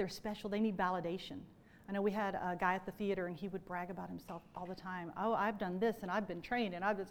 they're 0.00 0.08
special, 0.08 0.48
they 0.48 0.60
need 0.60 0.78
validation. 0.78 1.40
I 1.86 1.92
know 1.92 2.00
we 2.00 2.10
had 2.10 2.34
a 2.34 2.56
guy 2.58 2.74
at 2.74 2.86
the 2.86 2.92
theater 2.92 3.26
and 3.26 3.36
he 3.36 3.48
would 3.48 3.62
brag 3.66 3.90
about 3.90 4.08
himself 4.08 4.40
all 4.56 4.64
the 4.64 4.74
time. 4.74 5.12
Oh, 5.18 5.34
I've 5.34 5.58
done 5.58 5.78
this 5.78 5.96
and 6.00 6.10
I've 6.10 6.26
been 6.26 6.40
trained 6.40 6.72
and 6.74 6.82
I've 6.82 6.96
been. 6.96 7.06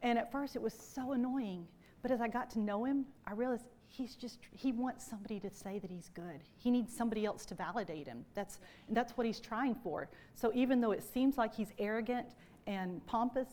And 0.00 0.18
at 0.18 0.32
first 0.32 0.56
it 0.56 0.62
was 0.62 0.72
so 0.72 1.12
annoying. 1.12 1.66
But 2.00 2.10
as 2.10 2.22
I 2.22 2.28
got 2.28 2.48
to 2.52 2.58
know 2.58 2.86
him, 2.86 3.04
I 3.26 3.34
realized 3.34 3.66
he's 3.86 4.14
just, 4.14 4.38
he 4.50 4.72
wants 4.72 5.06
somebody 5.06 5.40
to 5.40 5.50
say 5.50 5.78
that 5.78 5.90
he's 5.90 6.08
good. 6.14 6.40
He 6.56 6.70
needs 6.70 6.96
somebody 6.96 7.26
else 7.26 7.44
to 7.44 7.54
validate 7.54 8.06
him. 8.06 8.24
That's, 8.32 8.60
that's 8.88 9.14
what 9.18 9.26
he's 9.26 9.38
trying 9.38 9.74
for. 9.74 10.08
So 10.34 10.52
even 10.54 10.80
though 10.80 10.92
it 10.92 11.02
seems 11.02 11.36
like 11.36 11.54
he's 11.54 11.74
arrogant 11.78 12.28
and 12.66 13.04
pompous, 13.04 13.48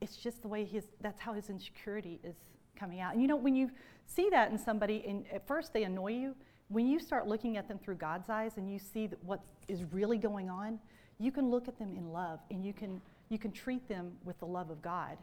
it's 0.00 0.16
just 0.16 0.42
the 0.42 0.48
way 0.48 0.64
his, 0.64 0.86
that's 1.00 1.20
how 1.20 1.34
his 1.34 1.50
insecurity 1.50 2.18
is 2.24 2.34
coming 2.74 2.98
out. 2.98 3.12
And 3.12 3.22
you 3.22 3.28
know, 3.28 3.36
when 3.36 3.54
you 3.54 3.70
see 4.06 4.28
that 4.30 4.50
in 4.50 4.58
somebody, 4.58 5.04
and 5.06 5.24
at 5.32 5.46
first 5.46 5.72
they 5.72 5.84
annoy 5.84 6.14
you, 6.14 6.34
when 6.68 6.86
you 6.86 6.98
start 6.98 7.26
looking 7.26 7.56
at 7.56 7.66
them 7.66 7.78
through 7.78 7.96
God's 7.96 8.28
eyes 8.28 8.56
and 8.56 8.70
you 8.70 8.78
see 8.78 9.08
what 9.24 9.40
is 9.68 9.84
really 9.92 10.18
going 10.18 10.50
on, 10.50 10.78
you 11.18 11.32
can 11.32 11.50
look 11.50 11.66
at 11.68 11.78
them 11.78 11.94
in 11.96 12.12
love 12.12 12.40
and 12.50 12.64
you 12.64 12.72
can, 12.72 13.00
you 13.28 13.38
can 13.38 13.50
treat 13.50 13.88
them 13.88 14.12
with 14.24 14.38
the 14.38 14.46
love 14.46 14.70
of 14.70 14.82
God 14.82 15.16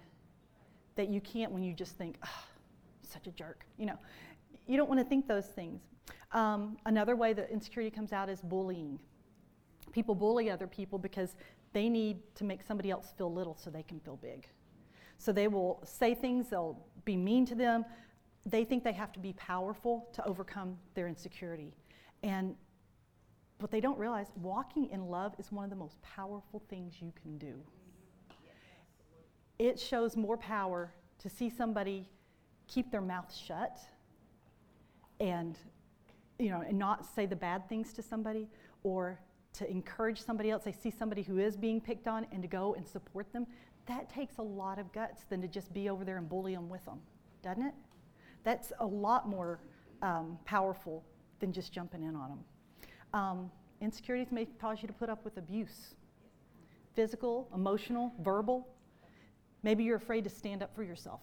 that 0.95 1.09
you 1.09 1.21
can't 1.21 1.51
when 1.51 1.63
you 1.63 1.73
just 1.73 1.97
think, 1.97 2.17
oh, 2.25 2.43
such 3.07 3.27
a 3.27 3.31
jerk. 3.31 3.65
You 3.77 3.85
know, 3.85 3.97
you 4.67 4.77
don't 4.77 4.89
want 4.89 4.99
to 4.99 5.05
think 5.05 5.27
those 5.27 5.45
things. 5.45 5.81
Um, 6.31 6.77
another 6.85 7.15
way 7.15 7.33
that 7.33 7.49
insecurity 7.51 7.93
comes 7.95 8.11
out 8.11 8.29
is 8.29 8.41
bullying. 8.41 8.99
People 9.91 10.15
bully 10.15 10.49
other 10.49 10.67
people 10.67 10.97
because 10.97 11.35
they 11.73 11.89
need 11.89 12.17
to 12.35 12.43
make 12.43 12.61
somebody 12.63 12.89
else 12.89 13.13
feel 13.17 13.31
little 13.31 13.55
so 13.55 13.69
they 13.69 13.83
can 13.83 13.99
feel 13.99 14.17
big. 14.17 14.47
So 15.17 15.31
they 15.31 15.47
will 15.47 15.81
say 15.85 16.13
things, 16.13 16.49
they'll 16.49 16.79
be 17.05 17.15
mean 17.15 17.45
to 17.45 17.55
them. 17.55 17.85
They 18.45 18.63
think 18.63 18.83
they 18.83 18.93
have 18.93 19.11
to 19.13 19.19
be 19.19 19.33
powerful 19.33 20.07
to 20.13 20.25
overcome 20.25 20.77
their 20.93 21.07
insecurity. 21.07 21.73
And 22.23 22.55
what 23.59 23.71
they 23.71 23.79
don't 23.79 23.97
realize, 23.97 24.27
walking 24.35 24.89
in 24.91 25.07
love 25.07 25.33
is 25.39 25.51
one 25.51 25.63
of 25.63 25.69
the 25.69 25.75
most 25.75 26.01
powerful 26.01 26.61
things 26.69 26.95
you 27.01 27.13
can 27.21 27.37
do. 27.37 27.55
It 29.57 29.79
shows 29.79 30.17
more 30.17 30.37
power 30.37 30.93
to 31.19 31.29
see 31.29 31.49
somebody 31.49 32.09
keep 32.67 32.91
their 32.91 33.01
mouth 33.01 33.33
shut 33.33 33.79
and 35.19 35.57
you 36.39 36.49
know 36.49 36.61
and 36.61 36.77
not 36.77 37.05
say 37.05 37.25
the 37.25 37.35
bad 37.35 37.67
things 37.69 37.93
to 37.93 38.01
somebody 38.01 38.47
or 38.83 39.19
to 39.53 39.69
encourage 39.69 40.21
somebody 40.21 40.49
else 40.49 40.63
they 40.63 40.71
see 40.71 40.91
somebody 40.91 41.21
who 41.21 41.37
is 41.37 41.55
being 41.55 41.79
picked 41.79 42.07
on 42.07 42.25
and 42.31 42.41
to 42.41 42.47
go 42.47 42.73
and 42.75 42.87
support 42.87 43.31
them 43.31 43.45
that 43.85 44.09
takes 44.09 44.37
a 44.39 44.41
lot 44.41 44.79
of 44.79 44.91
guts 44.91 45.23
than 45.29 45.41
to 45.41 45.47
just 45.47 45.71
be 45.73 45.89
over 45.89 46.03
there 46.03 46.17
and 46.17 46.27
bully 46.27 46.53
them 46.53 46.69
with 46.69 46.83
them 46.85 46.99
doesn't 47.43 47.63
it 47.63 47.73
that's 48.45 48.71
a 48.79 48.85
lot 48.85 49.27
more 49.27 49.59
um, 50.01 50.39
powerful 50.45 51.03
than 51.41 51.51
just 51.51 51.73
jumping 51.73 52.03
in 52.03 52.15
on 52.15 52.29
them 52.29 52.39
um, 53.13 53.51
insecurities 53.81 54.31
may 54.31 54.45
cause 54.61 54.81
you 54.81 54.87
to 54.87 54.93
put 54.93 55.09
up 55.09 55.25
with 55.25 55.35
abuse 55.35 55.95
physical 56.95 57.49
emotional 57.53 58.13
verbal 58.21 58.65
maybe 59.63 59.83
you're 59.83 59.97
afraid 59.97 60.23
to 60.23 60.29
stand 60.29 60.63
up 60.63 60.73
for 60.73 60.83
yourself 60.83 61.21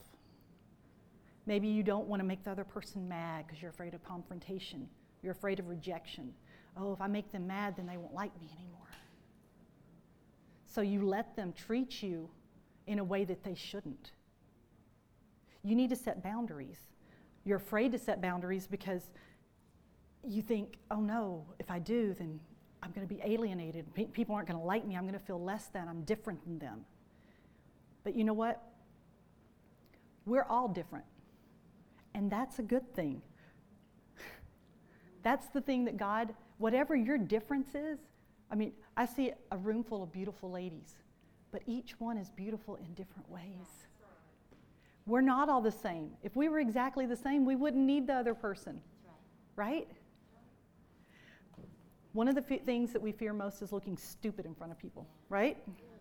Maybe 1.46 1.68
you 1.68 1.82
don't 1.82 2.06
want 2.06 2.20
to 2.20 2.24
make 2.24 2.44
the 2.44 2.50
other 2.50 2.64
person 2.64 3.08
mad 3.08 3.46
because 3.46 3.60
you're 3.60 3.70
afraid 3.70 3.94
of 3.94 4.04
confrontation. 4.04 4.88
You're 5.22 5.32
afraid 5.32 5.58
of 5.58 5.68
rejection. 5.68 6.32
Oh, 6.76 6.92
if 6.92 7.00
I 7.00 7.08
make 7.08 7.32
them 7.32 7.46
mad, 7.46 7.76
then 7.76 7.86
they 7.86 7.96
won't 7.96 8.14
like 8.14 8.38
me 8.40 8.48
anymore. 8.56 8.78
So 10.66 10.80
you 10.80 11.04
let 11.04 11.36
them 11.36 11.52
treat 11.52 12.02
you 12.02 12.30
in 12.86 12.98
a 12.98 13.04
way 13.04 13.24
that 13.24 13.42
they 13.42 13.54
shouldn't. 13.54 14.12
You 15.64 15.74
need 15.74 15.90
to 15.90 15.96
set 15.96 16.22
boundaries. 16.22 16.78
You're 17.44 17.56
afraid 17.56 17.92
to 17.92 17.98
set 17.98 18.20
boundaries 18.20 18.66
because 18.66 19.02
you 20.26 20.42
think, 20.42 20.78
oh 20.90 21.00
no, 21.00 21.44
if 21.58 21.70
I 21.70 21.78
do, 21.78 22.14
then 22.18 22.38
I'm 22.82 22.90
going 22.92 23.06
to 23.06 23.12
be 23.12 23.20
alienated. 23.24 23.86
People 24.12 24.34
aren't 24.34 24.48
going 24.48 24.58
to 24.58 24.66
like 24.66 24.86
me. 24.86 24.96
I'm 24.96 25.02
going 25.02 25.18
to 25.18 25.24
feel 25.24 25.42
less 25.42 25.66
than. 25.66 25.88
I'm 25.88 26.02
different 26.02 26.42
than 26.44 26.58
them. 26.58 26.84
But 28.04 28.16
you 28.16 28.24
know 28.24 28.32
what? 28.32 28.60
We're 30.26 30.44
all 30.44 30.68
different. 30.68 31.04
And 32.14 32.30
that's 32.30 32.58
a 32.58 32.62
good 32.62 32.94
thing. 32.94 33.22
That's 35.22 35.46
the 35.48 35.60
thing 35.60 35.84
that 35.86 35.96
God, 35.96 36.34
whatever 36.58 36.94
your 36.94 37.16
difference 37.16 37.74
is, 37.74 37.98
I 38.50 38.54
mean, 38.54 38.72
I 38.96 39.06
see 39.06 39.32
a 39.50 39.56
room 39.56 39.82
full 39.82 40.02
of 40.02 40.12
beautiful 40.12 40.50
ladies, 40.50 40.94
but 41.52 41.62
each 41.66 41.98
one 41.98 42.18
is 42.18 42.28
beautiful 42.30 42.76
in 42.76 42.92
different 42.92 43.30
ways. 43.30 43.86
We're 45.06 45.20
not 45.20 45.48
all 45.48 45.60
the 45.60 45.72
same. 45.72 46.10
If 46.22 46.36
we 46.36 46.48
were 46.48 46.60
exactly 46.60 47.06
the 47.06 47.16
same, 47.16 47.44
we 47.44 47.56
wouldn't 47.56 47.84
need 47.84 48.06
the 48.06 48.14
other 48.14 48.34
person. 48.34 48.80
Right? 49.56 49.88
One 52.12 52.28
of 52.28 52.34
the 52.34 52.44
f- 52.48 52.64
things 52.64 52.92
that 52.92 53.02
we 53.02 53.12
fear 53.12 53.32
most 53.32 53.62
is 53.62 53.72
looking 53.72 53.96
stupid 53.96 54.46
in 54.46 54.54
front 54.54 54.70
of 54.70 54.78
people, 54.78 55.06
right? 55.28 55.56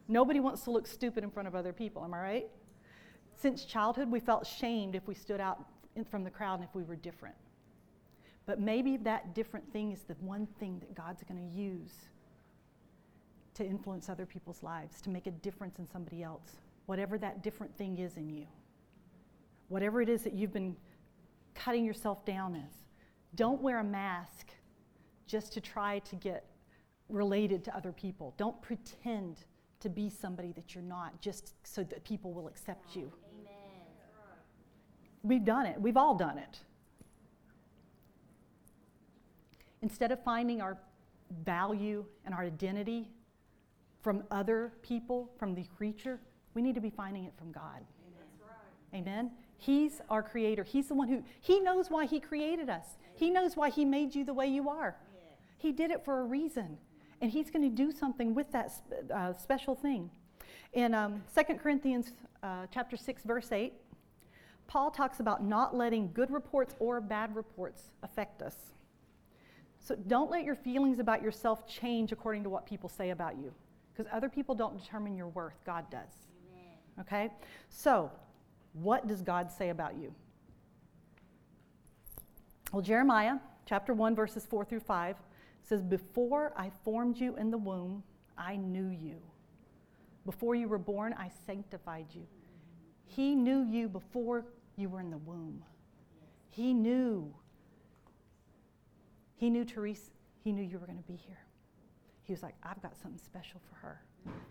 Nobody 0.08 0.40
wants 0.40 0.64
to 0.64 0.72
look 0.72 0.88
stupid 0.88 1.24
in 1.24 1.32
front 1.32 1.48
of 1.48 1.56
other 1.56 1.74
people, 1.74 2.04
am 2.04 2.14
I 2.14 2.20
right? 2.20 2.48
Since 3.38 3.66
childhood, 3.66 4.12
we 4.12 4.20
felt 4.20 4.46
shamed 4.46 4.94
if 4.94 5.08
we 5.08 5.16
stood 5.16 5.40
out 5.40 5.66
in, 5.96 6.04
from 6.04 6.24
the 6.24 6.30
crowd 6.30 6.56
and 6.56 6.64
if 6.64 6.76
we 6.76 6.84
were 6.84 6.98
different. 6.98 7.36
But 8.46 8.60
maybe 8.60 8.98
that 8.98 9.34
different 9.34 9.72
thing 9.72 9.92
is 9.92 10.02
the 10.02 10.16
one 10.20 10.48
thing 10.60 10.80
that 10.80 10.94
God's 10.94 11.24
going 11.24 11.50
to 11.50 11.58
use 11.58 11.94
to 13.54 13.66
influence 13.66 14.10
other 14.10 14.26
people's 14.26 14.64
lives, 14.64 15.02
to 15.02 15.10
make 15.10 15.28
a 15.28 15.32
difference 15.32 15.80
in 15.80 15.88
somebody 15.88 16.24
else, 16.24 16.58
whatever 16.86 17.18
that 17.18 17.42
different 17.42 17.76
thing 17.78 17.98
is 17.98 18.18
in 18.18 18.30
you. 18.30 18.46
Whatever 19.72 20.02
it 20.02 20.10
is 20.10 20.24
that 20.24 20.34
you've 20.34 20.52
been 20.52 20.76
cutting 21.56 21.86
yourself 21.86 22.26
down 22.26 22.56
as. 22.56 22.74
Don't 23.36 23.62
wear 23.62 23.80
a 23.80 23.84
mask 23.86 24.50
just 25.28 25.54
to 25.54 25.62
try 25.62 26.00
to 26.00 26.16
get 26.18 26.46
related 27.08 27.64
to 27.64 27.74
other 27.74 27.94
people. 27.94 28.34
Don't 28.36 28.62
pretend 28.62 29.46
to 29.80 29.88
be 29.88 30.10
somebody 30.10 30.52
that 30.52 30.76
you're 30.76 30.84
not 30.84 31.22
just 31.22 31.54
so 31.64 31.86
that 31.86 32.04
people 32.04 32.34
will 32.34 32.50
accept 32.50 32.98
you. 32.98 33.14
Amen. 33.40 33.52
We've 35.24 35.46
done 35.46 35.66
it. 35.66 35.80
We've 35.80 35.96
all 35.96 36.16
done 36.16 36.38
it. 36.38 36.60
Instead 39.82 40.12
of 40.12 40.22
finding 40.22 40.60
our 40.60 40.78
value 41.46 42.04
and 42.26 42.36
our 42.36 42.44
identity 42.44 43.08
from 44.02 44.24
other 44.32 44.74
people, 44.82 45.32
from 45.40 45.56
the 45.56 45.64
creature, 45.78 46.20
we 46.56 46.62
need 46.62 46.76
to 46.76 46.82
be 46.82 46.90
finding 46.90 47.24
it 47.24 47.32
from 47.38 47.54
God. 47.54 47.86
Amen. 48.94 49.08
Amen. 49.08 49.32
He's 49.62 50.02
our 50.10 50.24
creator. 50.24 50.64
He's 50.64 50.88
the 50.88 50.96
one 50.96 51.08
who, 51.08 51.24
He 51.40 51.60
knows 51.60 51.92
why 51.92 52.08
He 52.08 52.20
created 52.20 52.68
us. 52.68 52.98
He 53.14 53.30
knows 53.30 53.56
why 53.56 53.70
He 53.70 53.86
made 53.86 54.16
you 54.16 54.26
the 54.26 54.34
way 54.34 54.48
you 54.48 54.70
are. 54.70 54.96
He 55.60 55.72
did 55.72 55.92
it 55.92 56.04
for 56.04 56.22
a 56.22 56.24
reason. 56.24 56.80
And 57.22 57.30
He's 57.30 57.52
going 57.52 57.62
to 57.62 57.70
do 57.70 57.92
something 57.92 58.34
with 58.34 58.52
that 58.54 58.72
uh, 59.14 59.36
special 59.36 59.76
thing. 59.76 60.10
In 60.74 60.96
um, 60.96 61.22
2 61.36 61.54
Corinthians 61.60 62.12
uh, 62.42 62.66
chapter 62.74 62.98
6, 62.98 63.22
verse 63.22 63.52
8, 63.52 63.74
Paul 64.66 64.90
talks 64.90 65.20
about 65.20 65.44
not 65.44 65.76
letting 65.76 66.12
good 66.12 66.32
reports 66.32 66.74
or 66.80 67.00
bad 67.00 67.36
reports 67.36 67.84
affect 68.02 68.42
us. 68.42 68.56
So 69.80 69.94
don't 70.08 70.32
let 70.32 70.44
your 70.44 70.56
feelings 70.56 70.98
about 70.98 71.22
yourself 71.22 71.68
change 71.68 72.12
according 72.12 72.42
to 72.46 72.50
what 72.50 72.66
people 72.66 72.90
say 72.90 73.12
about 73.12 73.38
you, 73.38 73.54
because 73.94 74.12
other 74.12 74.28
people 74.28 74.56
don't 74.56 74.80
determine 74.82 75.16
your 75.16 75.28
worth, 75.28 75.64
God 75.68 75.86
does. 75.92 76.10
Amen. 76.52 76.78
Okay? 77.02 77.30
So, 77.70 78.10
what 78.74 79.08
does 79.08 79.22
God 79.22 79.52
say 79.52 79.70
about 79.70 79.96
you? 79.96 80.14
Well, 82.72 82.82
Jeremiah 82.82 83.38
chapter 83.66 83.94
1, 83.94 84.16
verses 84.16 84.46
4 84.46 84.66
through 84.66 84.80
5 84.80 85.18
says, 85.64 85.82
Before 85.82 86.54
I 86.56 86.72
formed 86.84 87.18
you 87.18 87.36
in 87.36 87.52
the 87.52 87.58
womb, 87.58 88.04
I 88.38 88.56
knew 88.56 88.90
you. 88.90 89.18
Before 90.26 90.56
you 90.56 90.68
were 90.68 90.78
born, 90.78 91.14
I 91.18 91.30
sanctified 91.46 92.08
you. 92.14 92.26
He 93.06 93.36
knew 93.36 93.64
you 93.64 93.90
before 93.90 94.46
you 94.78 94.90
were 94.90 95.02
in 95.02 95.10
the 95.10 95.18
womb. 95.18 95.64
He 96.50 96.74
knew. 96.74 97.34
He 99.36 99.50
knew 99.50 99.66
Therese, 99.66 100.12
he 100.44 100.52
knew 100.52 100.64
you 100.64 100.78
were 100.80 100.86
going 100.86 101.02
to 101.02 101.12
be 101.12 101.16
here. 101.16 101.40
He 102.24 102.34
was 102.34 102.44
like, 102.44 102.56
I've 102.64 102.82
got 102.82 102.96
something 103.02 103.20
special 103.20 103.60
for 103.70 103.76
her. 103.76 104.02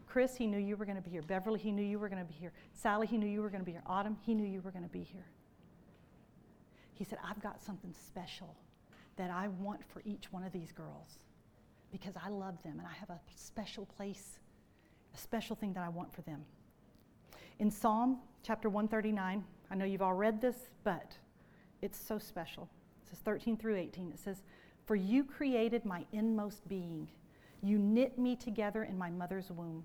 Chris, 0.06 0.36
he 0.36 0.46
knew 0.46 0.58
you 0.58 0.76
were 0.76 0.84
going 0.84 0.96
to 0.96 1.02
be 1.02 1.10
here. 1.10 1.22
Beverly, 1.22 1.60
he 1.60 1.70
knew 1.70 1.84
you 1.84 1.98
were 1.98 2.08
going 2.08 2.24
to 2.24 2.30
be 2.30 2.34
here. 2.34 2.52
Sally, 2.72 3.06
he 3.06 3.16
knew 3.16 3.28
you 3.28 3.42
were 3.42 3.50
going 3.50 3.60
to 3.60 3.64
be 3.64 3.72
here. 3.72 3.82
Autumn, 3.86 4.16
he 4.22 4.34
knew 4.34 4.44
you 4.44 4.60
were 4.60 4.72
going 4.72 4.84
to 4.84 4.90
be 4.90 5.02
here. 5.02 5.26
He 6.94 7.04
said, 7.04 7.18
I've 7.24 7.40
got 7.40 7.62
something 7.62 7.94
special 8.06 8.56
that 9.16 9.30
I 9.30 9.48
want 9.48 9.80
for 9.86 10.02
each 10.04 10.32
one 10.32 10.42
of 10.42 10.52
these 10.52 10.72
girls 10.72 11.18
because 11.92 12.14
I 12.22 12.28
love 12.28 12.62
them 12.62 12.78
and 12.78 12.86
I 12.86 12.92
have 12.92 13.10
a 13.10 13.20
special 13.36 13.86
place, 13.86 14.38
a 15.14 15.18
special 15.18 15.56
thing 15.56 15.72
that 15.74 15.84
I 15.84 15.88
want 15.88 16.12
for 16.12 16.22
them. 16.22 16.44
In 17.58 17.70
Psalm 17.70 18.18
chapter 18.42 18.68
139, 18.68 19.44
I 19.70 19.74
know 19.74 19.84
you've 19.84 20.02
all 20.02 20.14
read 20.14 20.40
this, 20.40 20.56
but 20.84 21.16
it's 21.82 21.98
so 21.98 22.18
special. 22.18 22.68
It 23.02 23.10
says 23.10 23.18
13 23.20 23.56
through 23.56 23.76
18. 23.76 24.10
It 24.12 24.18
says, 24.18 24.42
For 24.86 24.96
you 24.96 25.24
created 25.24 25.84
my 25.84 26.04
inmost 26.12 26.66
being. 26.68 27.08
You 27.62 27.78
knit 27.78 28.18
me 28.18 28.36
together 28.36 28.84
in 28.84 28.96
my 28.96 29.10
mother's 29.10 29.50
womb. 29.50 29.84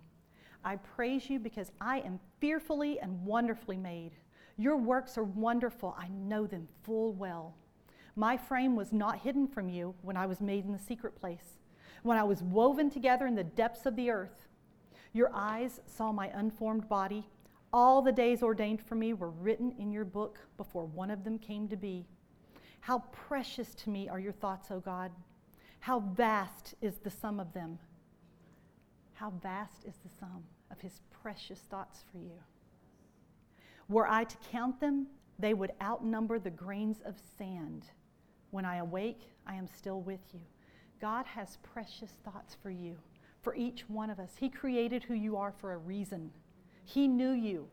I 0.63 0.77
praise 0.77 1.29
you 1.29 1.39
because 1.39 1.71
I 1.79 1.99
am 1.99 2.19
fearfully 2.39 2.99
and 2.99 3.23
wonderfully 3.23 3.77
made. 3.77 4.13
Your 4.57 4.77
works 4.77 5.17
are 5.17 5.23
wonderful. 5.23 5.95
I 5.97 6.07
know 6.07 6.47
them 6.47 6.67
full 6.83 7.13
well. 7.13 7.55
My 8.15 8.37
frame 8.37 8.75
was 8.75 8.93
not 8.93 9.19
hidden 9.19 9.47
from 9.47 9.67
you 9.67 9.93
when 10.01 10.15
I 10.15 10.25
was 10.25 10.39
made 10.39 10.65
in 10.65 10.71
the 10.71 10.79
secret 10.79 11.15
place, 11.15 11.59
when 12.03 12.17
I 12.17 12.23
was 12.23 12.41
woven 12.41 12.89
together 12.89 13.27
in 13.27 13.35
the 13.35 13.43
depths 13.43 13.85
of 13.85 13.95
the 13.95 14.09
earth. 14.09 14.47
Your 15.11 15.31
eyes 15.33 15.81
saw 15.85 16.11
my 16.11 16.27
unformed 16.33 16.87
body. 16.87 17.27
All 17.73 18.01
the 18.01 18.11
days 18.11 18.41
ordained 18.41 18.81
for 18.81 18.95
me 18.95 19.13
were 19.13 19.31
written 19.31 19.73
in 19.77 19.91
your 19.91 20.05
book 20.05 20.39
before 20.55 20.85
one 20.85 21.11
of 21.11 21.25
them 21.25 21.37
came 21.37 21.67
to 21.67 21.75
be. 21.75 22.05
How 22.79 22.99
precious 23.11 23.75
to 23.75 23.89
me 23.89 24.07
are 24.07 24.19
your 24.19 24.31
thoughts, 24.31 24.71
O 24.71 24.79
God. 24.79 25.11
How 25.85 25.99
vast 25.99 26.73
is 26.81 26.95
the 26.97 27.11
sum 27.11 27.39
of 27.39 27.53
them. 27.53 27.77
How 29.13 29.29
vast 29.29 29.85
is 29.85 29.93
the 30.03 30.09
sum 30.19 30.43
of 30.71 30.81
his 30.81 30.99
precious 31.21 31.59
thoughts 31.59 32.03
for 32.11 32.17
you. 32.17 32.39
Were 33.87 34.07
I 34.07 34.23
to 34.23 34.37
count 34.51 34.79
them, 34.79 35.05
they 35.37 35.53
would 35.53 35.73
outnumber 35.83 36.39
the 36.39 36.49
grains 36.49 37.01
of 37.05 37.13
sand. 37.37 37.85
When 38.49 38.65
I 38.65 38.77
awake, 38.77 39.29
I 39.45 39.53
am 39.53 39.67
still 39.67 40.01
with 40.01 40.21
you. 40.33 40.39
God 40.99 41.27
has 41.27 41.59
precious 41.61 42.13
thoughts 42.23 42.57
for 42.63 42.71
you, 42.71 42.95
for 43.43 43.53
each 43.53 43.87
one 43.87 44.09
of 44.09 44.19
us. 44.19 44.31
He 44.39 44.49
created 44.49 45.03
who 45.03 45.13
you 45.13 45.37
are 45.37 45.53
for 45.55 45.73
a 45.73 45.77
reason. 45.77 46.31
He 46.83 47.07
knew 47.07 47.33
you. 47.33 47.67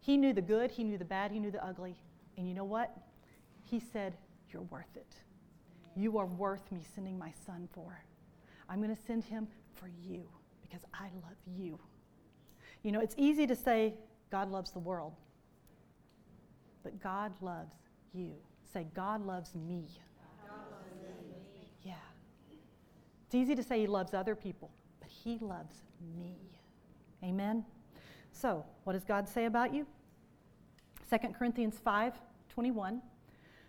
He 0.00 0.16
knew 0.16 0.32
the 0.32 0.42
good, 0.42 0.72
He 0.72 0.82
knew 0.82 0.98
the 0.98 1.04
bad, 1.04 1.30
He 1.30 1.38
knew 1.38 1.52
the 1.52 1.64
ugly. 1.64 1.94
And 2.36 2.48
you 2.48 2.54
know 2.54 2.64
what? 2.64 2.96
He 3.62 3.78
said, 3.78 4.16
You're 4.50 4.62
worth 4.62 4.96
it. 4.96 5.14
You 5.96 6.18
are 6.18 6.26
worth 6.26 6.70
me 6.70 6.82
sending 6.94 7.18
my 7.18 7.32
son 7.46 7.68
for. 7.72 7.98
I'm 8.68 8.82
going 8.82 8.94
to 8.94 9.02
send 9.06 9.24
him 9.24 9.48
for 9.74 9.88
you 9.88 10.28
because 10.60 10.82
I 10.92 11.04
love 11.22 11.36
you. 11.56 11.78
You 12.82 12.92
know, 12.92 13.00
it's 13.00 13.14
easy 13.16 13.46
to 13.46 13.56
say 13.56 13.94
God 14.30 14.50
loves 14.50 14.70
the 14.70 14.78
world, 14.78 15.14
but 16.82 17.00
God 17.02 17.32
loves 17.40 17.74
you. 18.12 18.32
Say, 18.72 18.86
God 18.94 19.24
loves 19.24 19.54
me. 19.54 19.86
God 20.46 20.58
loves 20.70 21.02
me. 21.02 21.70
Yeah. 21.82 21.94
It's 23.24 23.34
easy 23.34 23.54
to 23.54 23.62
say 23.62 23.80
He 23.80 23.86
loves 23.86 24.12
other 24.12 24.34
people, 24.34 24.70
but 25.00 25.08
He 25.08 25.38
loves 25.40 25.76
me. 26.18 26.36
Amen? 27.24 27.64
So, 28.32 28.64
what 28.84 28.92
does 28.92 29.04
God 29.04 29.28
say 29.28 29.46
about 29.46 29.72
you? 29.72 29.86
2 31.10 31.16
Corinthians 31.38 31.78
5 31.82 32.14
21. 32.50 33.00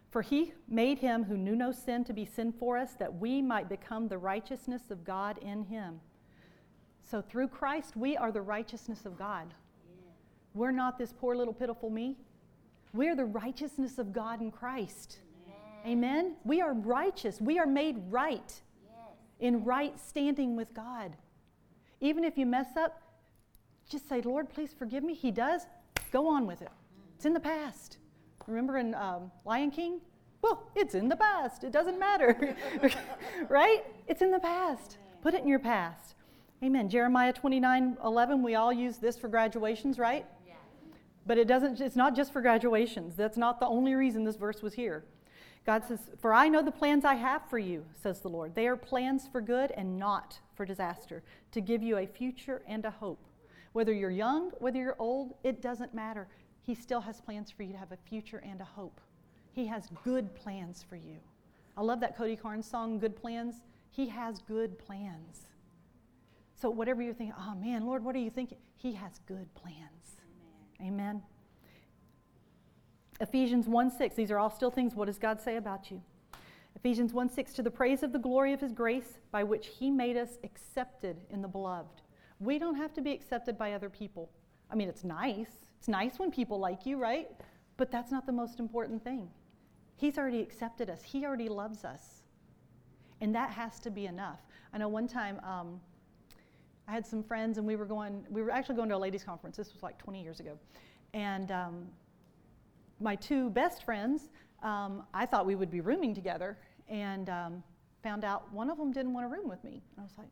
For 0.10 0.22
he 0.22 0.54
made 0.68 1.00
him 1.00 1.26
who 1.26 1.38
knew 1.38 1.56
no 1.56 1.72
sin 1.72 2.04
to 2.06 2.14
be 2.14 2.26
sin 2.26 2.54
for 2.54 2.78
us, 2.78 2.94
that 2.94 3.20
we 3.20 3.42
might 3.42 3.68
become 3.68 4.08
the 4.08 4.18
righteousness 4.18 4.84
of 4.90 5.04
God 5.04 5.38
in 5.40 5.64
him. 5.64 6.00
So 7.04 7.22
through 7.22 7.50
Christ, 7.50 7.96
we 7.96 8.18
are 8.18 8.32
the 8.32 8.42
righteousness 8.42 9.06
of 9.06 9.18
God. 9.18 9.54
We're 10.54 10.72
not 10.72 10.98
this 10.98 11.14
poor 11.14 11.36
little 11.36 11.54
pitiful 11.54 11.90
me. 11.90 12.18
We're 12.94 13.16
the 13.16 13.26
righteousness 13.26 13.98
of 13.98 14.12
God 14.12 14.42
in 14.42 14.52
Christ. 14.52 15.20
Amen. 15.86 16.16
Amen? 16.16 16.36
We 16.44 16.62
are 16.62 16.74
righteous. 16.74 17.40
We 17.40 17.60
are 17.60 17.68
made 17.68 17.98
right 18.10 18.62
yes. 18.84 18.96
in 19.40 19.64
right 19.64 20.00
standing 20.00 20.56
with 20.56 20.74
God. 20.74 21.16
Even 22.02 22.24
if 22.24 22.38
you 22.38 22.46
mess 22.46 22.76
up, 22.76 23.02
just 23.90 24.10
say, 24.10 24.22
Lord, 24.22 24.50
please 24.50 24.74
forgive 24.78 25.04
me. 25.04 25.14
He 25.14 25.32
does. 25.32 25.62
Go 26.12 26.28
on 26.28 26.48
with 26.48 26.62
it. 26.62 26.72
It's 27.16 27.26
in 27.26 27.34
the 27.34 27.40
past. 27.40 27.98
Remember 28.48 28.78
in 28.78 28.96
um, 28.96 29.32
Lion 29.46 29.72
King? 29.72 30.00
Well, 30.42 30.70
it's 30.76 30.96
in 30.96 31.10
the 31.10 31.16
past. 31.16 31.64
It 31.64 31.72
doesn't 31.72 32.00
matter. 32.00 32.56
right? 33.50 33.84
It's 34.08 34.22
in 34.22 34.32
the 34.32 34.40
past. 34.40 34.98
Put 35.22 35.34
it 35.34 35.42
in 35.42 35.48
your 35.48 35.60
past. 35.60 36.16
Amen. 36.64 36.90
Jeremiah 36.90 37.34
29 37.34 37.98
11, 38.04 38.42
we 38.42 38.56
all 38.56 38.74
use 38.74 38.98
this 38.98 39.18
for 39.18 39.28
graduations, 39.28 40.00
right? 40.00 40.26
Yeah. 40.48 40.54
But 41.26 41.38
it 41.38 41.48
doesn't, 41.48 41.82
it's 41.82 41.96
not 41.96 42.16
just 42.16 42.32
for 42.34 42.42
graduations. 42.42 43.16
That's 43.16 43.38
not 43.38 43.60
the 43.60 43.68
only 43.68 43.94
reason 43.94 44.24
this 44.24 44.38
verse 44.38 44.62
was 44.62 44.74
here. 44.74 45.04
God 45.66 45.84
says, 45.86 46.00
For 46.20 46.34
I 46.34 46.48
know 46.48 46.64
the 46.64 46.72
plans 46.72 47.04
I 47.04 47.16
have 47.16 47.48
for 47.50 47.60
you, 47.60 47.86
says 48.02 48.22
the 48.22 48.30
Lord. 48.30 48.56
They 48.56 48.68
are 48.68 48.78
plans 48.78 49.28
for 49.30 49.42
good 49.42 49.72
and 49.72 50.00
not 50.00 50.40
for 50.56 50.66
disaster, 50.66 51.24
to 51.52 51.62
give 51.62 51.84
you 51.84 51.98
a 51.98 52.08
future 52.08 52.62
and 52.68 52.86
a 52.86 52.92
hope. 52.92 53.24
Whether 53.74 53.94
you're 53.94 54.10
young, 54.10 54.52
whether 54.60 54.80
you're 54.80 54.96
old, 54.98 55.36
it 55.44 55.62
doesn't 55.62 55.94
matter. 55.94 56.28
He 56.68 56.76
still 56.76 57.00
has 57.00 57.22
plans 57.22 57.50
for 57.50 57.64
you 57.64 57.72
to 57.72 57.80
have 57.80 57.94
a 57.94 57.98
future 58.10 58.44
and 58.46 58.60
a 58.60 58.66
hope. 58.66 59.00
He 59.54 59.68
has 59.68 59.88
good 60.04 60.36
plans 60.36 60.84
for 60.88 60.98
you. 60.98 61.16
I 61.78 61.82
love 61.82 62.02
that 62.02 62.18
Cody 62.18 62.36
Carnes 62.36 62.70
song, 62.70 63.00
Good 63.00 63.16
Plans. 63.16 63.56
He 63.90 64.10
has 64.10 64.40
good 64.40 64.78
plans. 64.78 65.48
So, 66.60 66.70
whatever 66.70 67.02
you're 67.02 67.14
thinking, 67.14 67.36
oh 67.40 67.56
man, 67.56 67.86
Lord, 67.86 68.04
what 68.04 68.18
are 68.18 68.20
you 68.20 68.30
thinking? 68.30 68.58
He 68.76 68.92
has 68.94 69.14
good 69.28 69.48
plans. 69.56 70.18
Amen. 70.82 70.92
Amen. 70.92 71.22
Ephesians 73.22 73.68
1 73.70 73.90
6, 73.90 74.16
these 74.16 74.30
are 74.30 74.38
all 74.38 74.50
still 74.50 74.70
things. 74.70 74.94
What 74.94 75.06
does 75.06 75.18
God 75.18 75.40
say 75.40 75.56
about 75.56 75.90
you? 75.90 76.02
Ephesians 76.76 77.14
1 77.14 77.30
6, 77.30 77.54
to 77.54 77.64
the 77.64 77.72
praise 77.72 78.04
of 78.04 78.12
the 78.12 78.20
glory 78.20 78.52
of 78.52 78.60
his 78.60 78.74
grace, 78.74 79.20
by 79.32 79.42
which 79.42 79.68
he 79.68 79.90
made 79.90 80.18
us 80.18 80.38
accepted 80.44 81.22
in 81.30 81.42
the 81.42 81.48
beloved. 81.48 82.02
We 82.42 82.60
don't 82.60 82.76
have 82.76 82.94
to 82.96 83.02
be 83.02 83.14
accepted 83.14 83.58
by 83.58 83.72
other 83.72 83.90
people. 83.90 84.30
I 84.70 84.76
mean, 84.76 84.90
it's 84.90 85.06
nice. 85.06 85.67
It's 85.78 85.88
nice 85.88 86.20
when 86.20 86.32
people 86.32 86.60
like 86.60 86.86
you, 86.86 86.98
right? 86.98 87.30
But 87.78 87.92
that's 87.92 88.12
not 88.12 88.26
the 88.26 88.32
most 88.32 88.60
important 88.60 89.04
thing. 89.04 89.30
He's 89.96 90.18
already 90.18 90.42
accepted 90.42 90.90
us, 90.90 91.04
he 91.04 91.26
already 91.26 91.50
loves 91.50 91.84
us. 91.84 92.24
And 93.20 93.34
that 93.34 93.50
has 93.50 93.80
to 93.80 93.90
be 93.90 94.06
enough. 94.06 94.40
I 94.74 94.78
know 94.78 94.88
one 94.88 95.08
time, 95.08 95.40
um, 95.44 95.82
I 96.88 96.92
had 96.92 97.06
some 97.06 97.24
friends, 97.24 97.58
and 97.58 97.66
we 97.66 97.76
were 97.76 97.86
going. 97.86 98.24
We 98.30 98.42
were 98.42 98.52
actually 98.52 98.76
going 98.76 98.90
to 98.90 98.96
a 98.96 98.98
ladies' 98.98 99.24
conference. 99.24 99.58
This 99.58 99.74
was 99.74 99.84
like 99.84 99.98
20 99.98 100.22
years 100.22 100.40
ago, 100.40 100.58
and 101.14 101.52
um, 101.52 101.88
my 103.00 103.16
two 103.16 103.50
best 103.50 103.84
friends. 103.84 104.30
Um, 104.64 105.04
I 105.14 105.26
thought 105.26 105.46
we 105.46 105.56
would 105.56 105.70
be 105.70 105.82
rooming 105.82 106.16
together, 106.16 106.58
and 106.88 107.30
um, 107.30 107.64
found 108.04 108.24
out 108.24 108.52
one 108.54 108.70
of 108.70 108.78
them 108.78 108.92
didn't 108.92 109.14
want 109.14 109.26
to 109.26 109.36
room 109.36 109.50
with 109.50 109.64
me. 109.64 109.82
And 109.92 110.00
I 110.00 110.04
was 110.04 110.14
like, 110.18 110.30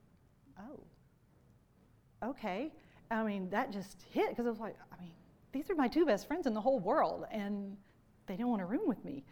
oh, 0.60 2.30
okay. 2.30 2.72
I 3.12 3.24
mean, 3.24 3.50
that 3.50 3.72
just 3.72 4.04
hit 4.12 4.30
because 4.30 4.46
I 4.46 4.50
was 4.50 4.60
like, 4.60 4.76
I 4.92 5.02
mean, 5.02 5.12
these 5.56 5.70
are 5.70 5.76
my 5.76 5.88
two 5.88 6.06
best 6.06 6.28
friends 6.28 6.48
in 6.48 6.54
the 6.54 6.60
whole 6.60 6.80
world, 6.80 7.26
and 7.32 7.78
they 8.28 8.36
didn't 8.36 8.50
want 8.50 8.60
to 8.60 8.66
room 8.66 8.86
with 8.88 9.04
me. 9.06 9.24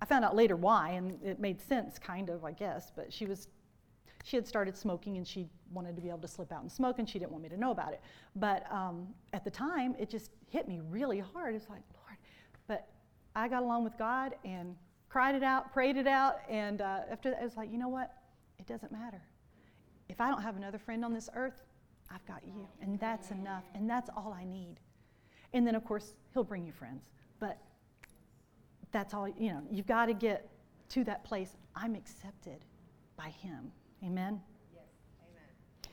I 0.00 0.04
found 0.04 0.24
out 0.24 0.36
later 0.36 0.54
why, 0.54 0.90
and 0.90 1.20
it 1.24 1.40
made 1.40 1.60
sense, 1.60 1.98
kind 1.98 2.30
of, 2.30 2.44
I 2.44 2.52
guess. 2.52 2.92
But 2.94 3.12
she 3.12 3.26
was 3.26 3.48
she 4.22 4.36
had 4.36 4.46
started 4.46 4.76
smoking 4.76 5.18
and 5.18 5.26
she 5.26 5.48
wanted 5.72 5.94
to 5.94 6.02
be 6.02 6.08
able 6.08 6.18
to 6.18 6.28
slip 6.28 6.50
out 6.50 6.60
and 6.62 6.70
smoke 6.70 6.98
and 6.98 7.08
she 7.08 7.20
didn't 7.20 7.30
want 7.30 7.44
me 7.44 7.48
to 7.48 7.56
know 7.56 7.70
about 7.70 7.92
it. 7.92 8.00
But 8.34 8.70
um, 8.72 9.06
at 9.32 9.44
the 9.44 9.52
time, 9.52 9.94
it 10.00 10.10
just 10.10 10.32
hit 10.50 10.66
me 10.66 10.80
really 10.90 11.20
hard. 11.20 11.54
It's 11.54 11.68
like, 11.68 11.82
Lord. 11.94 12.18
But 12.66 12.88
I 13.36 13.46
got 13.46 13.62
along 13.62 13.84
with 13.84 13.96
God 13.96 14.34
and 14.44 14.74
cried 15.08 15.36
it 15.36 15.44
out, 15.44 15.72
prayed 15.72 15.96
it 15.96 16.08
out, 16.08 16.40
and 16.48 16.80
uh, 16.80 17.00
after 17.08 17.30
that, 17.30 17.40
I 17.40 17.44
was 17.44 17.56
like, 17.56 17.70
you 17.70 17.78
know 17.78 17.88
what? 17.88 18.14
It 18.58 18.66
doesn't 18.66 18.90
matter. 18.90 19.22
If 20.08 20.20
I 20.20 20.28
don't 20.28 20.42
have 20.42 20.56
another 20.56 20.78
friend 20.78 21.04
on 21.04 21.12
this 21.12 21.30
earth, 21.34 21.62
I've 22.10 22.26
got 22.26 22.42
you, 22.44 22.68
and 22.80 22.98
that's 22.98 23.30
enough, 23.30 23.64
and 23.74 23.88
that's 23.88 24.10
all 24.16 24.36
I 24.36 24.44
need. 24.44 24.76
And 25.52 25.66
then, 25.66 25.74
of 25.74 25.84
course, 25.84 26.14
He'll 26.32 26.44
bring 26.44 26.66
you 26.66 26.72
friends, 26.72 27.04
but 27.40 27.58
that's 28.92 29.14
all, 29.14 29.28
you 29.28 29.50
know, 29.50 29.62
you've 29.70 29.86
got 29.86 30.06
to 30.06 30.14
get 30.14 30.48
to 30.90 31.04
that 31.04 31.24
place. 31.24 31.56
I'm 31.74 31.94
accepted 31.94 32.64
by 33.16 33.28
Him. 33.28 33.70
Amen? 34.04 34.40
Yes. 34.74 34.84
Amen. 35.22 35.92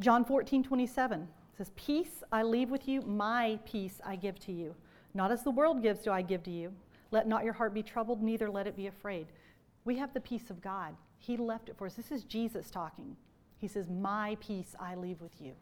John 0.00 0.24
14, 0.24 0.62
27 0.62 1.28
says, 1.56 1.70
Peace 1.76 2.22
I 2.32 2.42
leave 2.42 2.70
with 2.70 2.88
you, 2.88 3.02
my 3.02 3.58
peace 3.64 4.00
I 4.04 4.16
give 4.16 4.38
to 4.40 4.52
you. 4.52 4.74
Not 5.14 5.30
as 5.30 5.42
the 5.42 5.50
world 5.50 5.82
gives, 5.82 6.00
do 6.00 6.10
I 6.10 6.22
give 6.22 6.42
to 6.44 6.50
you. 6.50 6.72
Let 7.10 7.26
not 7.26 7.44
your 7.44 7.54
heart 7.54 7.74
be 7.74 7.82
troubled, 7.82 8.22
neither 8.22 8.50
let 8.50 8.66
it 8.66 8.76
be 8.76 8.86
afraid. 8.86 9.26
We 9.84 9.96
have 9.96 10.12
the 10.12 10.20
peace 10.20 10.50
of 10.50 10.60
God. 10.60 10.94
He 11.18 11.36
left 11.36 11.68
it 11.68 11.76
for 11.76 11.86
us. 11.86 11.94
This 11.94 12.12
is 12.12 12.24
Jesus 12.24 12.70
talking. 12.70 13.16
He 13.58 13.68
says, 13.68 13.88
My 13.88 14.36
peace 14.40 14.74
I 14.78 14.94
leave 14.94 15.20
with 15.20 15.40
you. 15.40 15.52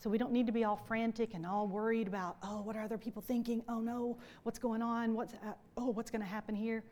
So 0.00 0.08
we 0.08 0.16
don't 0.16 0.32
need 0.32 0.46
to 0.46 0.52
be 0.52 0.64
all 0.64 0.76
frantic 0.76 1.34
and 1.34 1.44
all 1.44 1.68
worried 1.68 2.08
about, 2.08 2.38
oh, 2.42 2.62
what 2.62 2.74
are 2.74 2.82
other 2.82 2.96
people 2.96 3.20
thinking? 3.20 3.62
Oh 3.68 3.80
no, 3.80 4.16
what's 4.44 4.58
going 4.58 4.80
on? 4.80 5.14
What's, 5.14 5.34
uh, 5.34 5.52
oh, 5.76 5.90
what's 5.90 6.10
going 6.10 6.22
to 6.22 6.26
happen 6.26 6.54
here? 6.54 6.82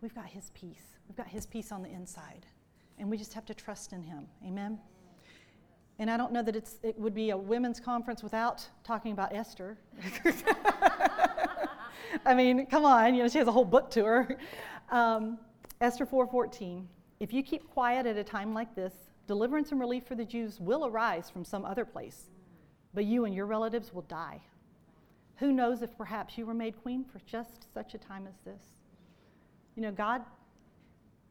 We've 0.00 0.14
got 0.14 0.24
His 0.26 0.50
peace. 0.54 0.96
We've 1.08 1.16
got 1.16 1.28
His 1.28 1.44
peace 1.44 1.72
on 1.72 1.82
the 1.82 1.90
inside 1.90 2.46
and 2.98 3.10
we 3.10 3.18
just 3.18 3.34
have 3.34 3.44
to 3.46 3.54
trust 3.54 3.92
in 3.92 4.02
Him. 4.02 4.26
Amen? 4.46 4.78
And 5.98 6.10
I 6.10 6.16
don't 6.16 6.32
know 6.32 6.42
that 6.42 6.56
it's, 6.56 6.78
it 6.82 6.98
would 6.98 7.14
be 7.14 7.30
a 7.30 7.36
women's 7.36 7.80
conference 7.80 8.22
without 8.22 8.66
talking 8.82 9.12
about 9.12 9.34
Esther. 9.34 9.76
I 12.24 12.34
mean, 12.34 12.66
come 12.66 12.84
on, 12.84 13.14
you 13.14 13.22
know, 13.22 13.28
she 13.28 13.38
has 13.38 13.48
a 13.48 13.52
whole 13.52 13.64
book 13.64 13.90
to 13.92 14.04
her. 14.04 14.38
Um, 14.90 15.38
Esther 15.80 16.06
4:14. 16.06 16.84
If 17.20 17.32
you 17.32 17.42
keep 17.42 17.68
quiet 17.70 18.06
at 18.06 18.16
a 18.16 18.24
time 18.24 18.54
like 18.54 18.74
this, 18.74 19.05
deliverance 19.26 19.70
and 19.72 19.80
relief 19.80 20.04
for 20.06 20.14
the 20.14 20.24
Jews 20.24 20.60
will 20.60 20.86
arise 20.86 21.30
from 21.30 21.44
some 21.44 21.64
other 21.64 21.84
place, 21.84 22.30
but 22.94 23.04
you 23.04 23.24
and 23.24 23.34
your 23.34 23.46
relatives 23.46 23.92
will 23.92 24.02
die. 24.02 24.40
Who 25.36 25.52
knows 25.52 25.82
if 25.82 25.96
perhaps 25.96 26.38
you 26.38 26.46
were 26.46 26.54
made 26.54 26.80
queen 26.82 27.04
for 27.04 27.20
just 27.26 27.72
such 27.74 27.94
a 27.94 27.98
time 27.98 28.26
as 28.26 28.38
this? 28.44 28.62
You 29.74 29.82
know, 29.82 29.92
God 29.92 30.22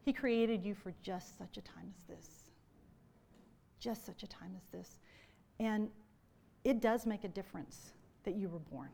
he 0.06 0.12
created 0.12 0.64
you 0.64 0.76
for 0.76 0.94
just 1.02 1.36
such 1.36 1.56
a 1.56 1.60
time 1.60 1.92
as 1.98 2.04
this. 2.04 2.30
Just 3.80 4.06
such 4.06 4.22
a 4.22 4.28
time 4.28 4.52
as 4.56 4.62
this. 4.70 5.00
And 5.58 5.90
it 6.62 6.80
does 6.80 7.06
make 7.06 7.24
a 7.24 7.28
difference 7.28 7.90
that 8.22 8.36
you 8.36 8.48
were 8.48 8.60
born. 8.60 8.90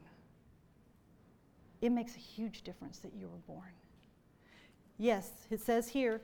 It 1.83 1.93
makes 1.93 2.17
a 2.17 2.19
huge 2.19 2.63
difference 2.63 2.99
that 3.01 3.13
you 3.15 3.29
were 3.29 3.55
born. 3.55 3.73
yes, 4.99 5.31
it 5.51 5.61
says 5.61 5.89
here 5.89 6.23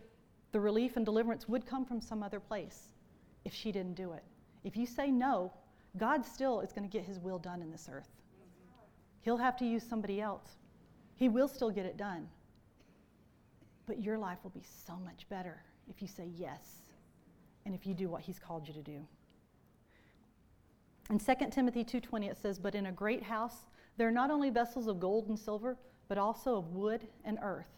the 0.52 0.60
relief 0.60 0.96
and 0.96 1.04
deliverance 1.04 1.48
would 1.48 1.66
come 1.66 1.84
from 1.84 2.00
some 2.00 2.22
other 2.22 2.40
place 2.40 2.88
if 3.44 3.54
she 3.54 3.72
didn't 3.72 3.94
do 3.94 4.12
it. 4.12 4.24
If 4.64 4.76
you 4.76 4.86
say 4.86 5.10
no, 5.10 5.52
God 5.96 6.24
still 6.24 6.60
is 6.60 6.72
going 6.72 6.88
to 6.88 6.92
get 6.92 7.06
his 7.06 7.18
will 7.18 7.38
done 7.38 7.62
in 7.62 7.70
this 7.70 7.88
earth. 7.92 8.08
He'll 9.22 9.36
have 9.36 9.56
to 9.58 9.64
use 9.64 9.82
somebody 9.82 10.20
else. 10.20 10.58
He 11.16 11.28
will 11.28 11.48
still 11.48 11.70
get 11.70 11.86
it 11.86 11.96
done. 11.96 12.28
But 13.86 14.02
your 14.02 14.18
life 14.18 14.38
will 14.42 14.50
be 14.50 14.64
so 14.86 14.96
much 15.04 15.28
better 15.28 15.62
if 15.88 16.00
you 16.02 16.08
say 16.08 16.28
yes 16.36 16.82
and 17.64 17.74
if 17.74 17.86
you 17.86 17.94
do 17.94 18.08
what 18.08 18.22
he's 18.22 18.38
called 18.38 18.68
you 18.68 18.74
to 18.74 18.82
do. 18.82 19.06
In 21.10 21.18
2 21.18 21.50
Timothy 21.50 21.84
2:20 21.84 22.28
it 22.28 22.36
says, 22.36 22.58
"But 22.58 22.74
in 22.74 22.86
a 22.86 22.92
great 22.92 23.22
house 23.22 23.66
there 23.96 24.06
are 24.06 24.12
not 24.12 24.30
only 24.30 24.50
vessels 24.50 24.86
of 24.86 25.00
gold 25.00 25.28
and 25.28 25.38
silver, 25.38 25.78
but 26.06 26.18
also 26.18 26.56
of 26.56 26.74
wood 26.74 27.08
and 27.24 27.38
earth." 27.40 27.77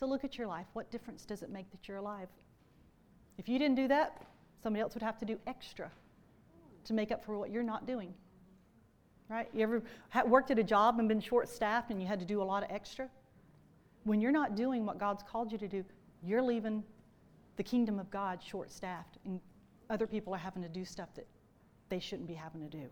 So 0.00 0.06
look 0.06 0.24
at 0.24 0.38
your 0.38 0.46
life. 0.46 0.64
What 0.72 0.90
difference 0.90 1.26
does 1.26 1.42
it 1.42 1.50
make 1.50 1.70
that 1.72 1.86
you're 1.86 1.98
alive? 1.98 2.28
If 3.36 3.50
you 3.50 3.58
didn't 3.58 3.76
do 3.76 3.86
that, 3.88 4.24
somebody 4.62 4.80
else 4.80 4.94
would 4.94 5.02
have 5.02 5.18
to 5.18 5.26
do 5.26 5.38
extra 5.46 5.90
to 6.86 6.94
make 6.94 7.12
up 7.12 7.22
for 7.22 7.36
what 7.38 7.50
you're 7.50 7.62
not 7.62 7.86
doing. 7.86 8.14
Right? 9.28 9.50
You 9.52 9.62
ever 9.62 9.82
worked 10.26 10.50
at 10.50 10.58
a 10.58 10.64
job 10.64 10.98
and 10.98 11.06
been 11.06 11.20
short 11.20 11.50
staffed 11.50 11.90
and 11.90 12.00
you 12.00 12.08
had 12.08 12.18
to 12.18 12.24
do 12.24 12.40
a 12.40 12.42
lot 12.42 12.62
of 12.62 12.70
extra? 12.70 13.10
When 14.04 14.22
you're 14.22 14.32
not 14.32 14.56
doing 14.56 14.86
what 14.86 14.98
God's 14.98 15.22
called 15.22 15.52
you 15.52 15.58
to 15.58 15.68
do, 15.68 15.84
you're 16.22 16.40
leaving 16.40 16.82
the 17.56 17.62
kingdom 17.62 17.98
of 17.98 18.10
God 18.10 18.42
short 18.42 18.72
staffed, 18.72 19.18
and 19.26 19.38
other 19.90 20.06
people 20.06 20.32
are 20.32 20.38
having 20.38 20.62
to 20.62 20.68
do 20.68 20.82
stuff 20.82 21.14
that 21.14 21.26
they 21.90 22.00
shouldn't 22.00 22.26
be 22.26 22.32
having 22.32 22.62
to 22.62 22.68
do. 22.68 22.86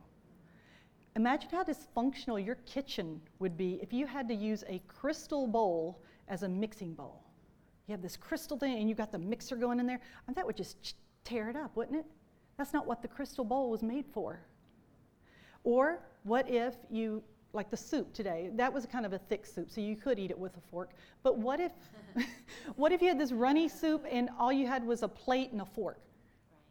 Imagine 1.16 1.48
how 1.50 1.64
dysfunctional 1.64 2.44
your 2.44 2.56
kitchen 2.66 3.18
would 3.38 3.56
be 3.56 3.78
if 3.80 3.94
you 3.94 4.06
had 4.06 4.28
to 4.28 4.34
use 4.34 4.62
a 4.68 4.82
crystal 4.88 5.46
bowl 5.46 6.02
as 6.28 6.42
a 6.42 6.48
mixing 6.48 6.94
bowl. 6.94 7.22
You 7.86 7.92
have 7.92 8.02
this 8.02 8.16
crystal 8.16 8.58
thing 8.58 8.78
and 8.78 8.88
you 8.88 8.94
got 8.94 9.12
the 9.12 9.18
mixer 9.18 9.56
going 9.56 9.80
in 9.80 9.86
there, 9.86 10.00
and 10.26 10.36
that 10.36 10.46
would 10.46 10.56
just 10.56 10.94
tear 11.24 11.48
it 11.48 11.56
up, 11.56 11.76
wouldn't 11.76 11.98
it? 11.98 12.06
That's 12.56 12.72
not 12.72 12.86
what 12.86 13.02
the 13.02 13.08
crystal 13.08 13.44
bowl 13.44 13.70
was 13.70 13.82
made 13.82 14.04
for. 14.12 14.40
Or 15.64 16.00
what 16.24 16.48
if 16.50 16.74
you, 16.90 17.22
like 17.52 17.70
the 17.70 17.76
soup 17.76 18.12
today, 18.12 18.50
that 18.54 18.72
was 18.72 18.84
kind 18.86 19.06
of 19.06 19.12
a 19.12 19.18
thick 19.18 19.46
soup, 19.46 19.70
so 19.70 19.80
you 19.80 19.96
could 19.96 20.18
eat 20.18 20.30
it 20.30 20.38
with 20.38 20.56
a 20.56 20.60
fork. 20.70 20.90
But 21.22 21.38
what 21.38 21.60
if, 21.60 21.72
what 22.76 22.92
if 22.92 23.00
you 23.00 23.08
had 23.08 23.18
this 23.18 23.32
runny 23.32 23.68
soup 23.68 24.04
and 24.10 24.28
all 24.38 24.52
you 24.52 24.66
had 24.66 24.86
was 24.86 25.02
a 25.02 25.08
plate 25.08 25.52
and 25.52 25.60
a 25.60 25.66
fork? 25.66 26.00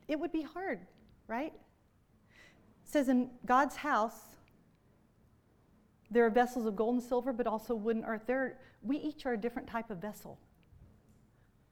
It 0.07 0.19
would 0.19 0.31
be 0.31 0.41
hard, 0.41 0.79
right? 1.27 1.53
It 1.53 2.89
says 2.89 3.09
in 3.09 3.29
God's 3.45 3.75
house, 3.75 4.36
there 6.09 6.25
are 6.25 6.29
vessels 6.29 6.65
of 6.65 6.75
gold 6.75 6.95
and 6.95 7.03
silver, 7.03 7.33
but 7.33 7.47
also 7.47 7.75
wood 7.75 7.97
and 7.97 8.05
earth. 8.05 8.21
There, 8.25 8.57
we 8.81 8.97
each 8.97 9.25
are 9.25 9.33
a 9.33 9.37
different 9.37 9.67
type 9.67 9.89
of 9.89 9.97
vessel. 9.97 10.39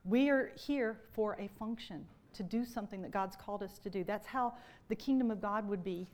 We 0.03 0.29
are 0.29 0.51
here 0.55 0.99
for 1.13 1.37
a 1.39 1.47
function, 1.47 2.05
to 2.33 2.43
do 2.43 2.65
something 2.65 3.01
that 3.01 3.11
God's 3.11 3.35
called 3.35 3.63
us 3.63 3.79
to 3.79 3.89
do. 3.89 4.03
That's 4.03 4.27
how 4.27 4.53
the 4.89 4.95
kingdom 4.95 5.31
of 5.31 5.41
God 5.41 5.67
would 5.67 5.83
be 5.83 6.07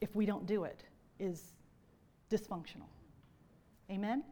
if 0.00 0.14
we 0.14 0.24
don't 0.24 0.46
do 0.46 0.64
it, 0.64 0.84
is 1.18 1.52
dysfunctional. 2.30 2.86
Amen? 3.90 4.00
Amen? 4.00 4.22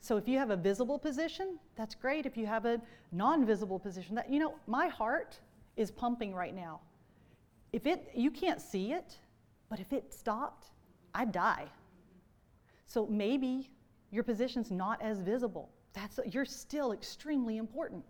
So 0.00 0.18
if 0.18 0.28
you 0.28 0.38
have 0.38 0.50
a 0.50 0.56
visible 0.56 0.98
position, 0.98 1.58
that's 1.74 1.94
great. 1.94 2.26
If 2.26 2.36
you 2.36 2.46
have 2.46 2.66
a 2.66 2.80
non-visible 3.12 3.78
position, 3.78 4.14
that 4.16 4.30
you 4.30 4.38
know, 4.38 4.54
my 4.66 4.88
heart 4.88 5.40
is 5.76 5.90
pumping 5.90 6.34
right 6.34 6.54
now. 6.54 6.80
If 7.72 7.86
it 7.86 8.10
you 8.14 8.30
can't 8.30 8.60
see 8.60 8.92
it, 8.92 9.16
but 9.68 9.80
if 9.80 9.92
it 9.92 10.12
stopped, 10.12 10.68
I'd 11.14 11.32
die. 11.32 11.66
So 12.86 13.06
maybe 13.06 13.70
your 14.10 14.22
position's 14.22 14.70
not 14.70 15.02
as 15.02 15.20
visible. 15.20 15.70
That's 15.92 16.20
you're 16.30 16.44
still 16.44 16.92
extremely 16.92 17.56
important. 17.56 18.04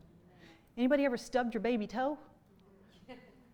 Anybody 0.76 1.04
ever 1.04 1.16
stubbed 1.16 1.54
your 1.54 1.62
baby 1.62 1.86
toe? 1.86 2.18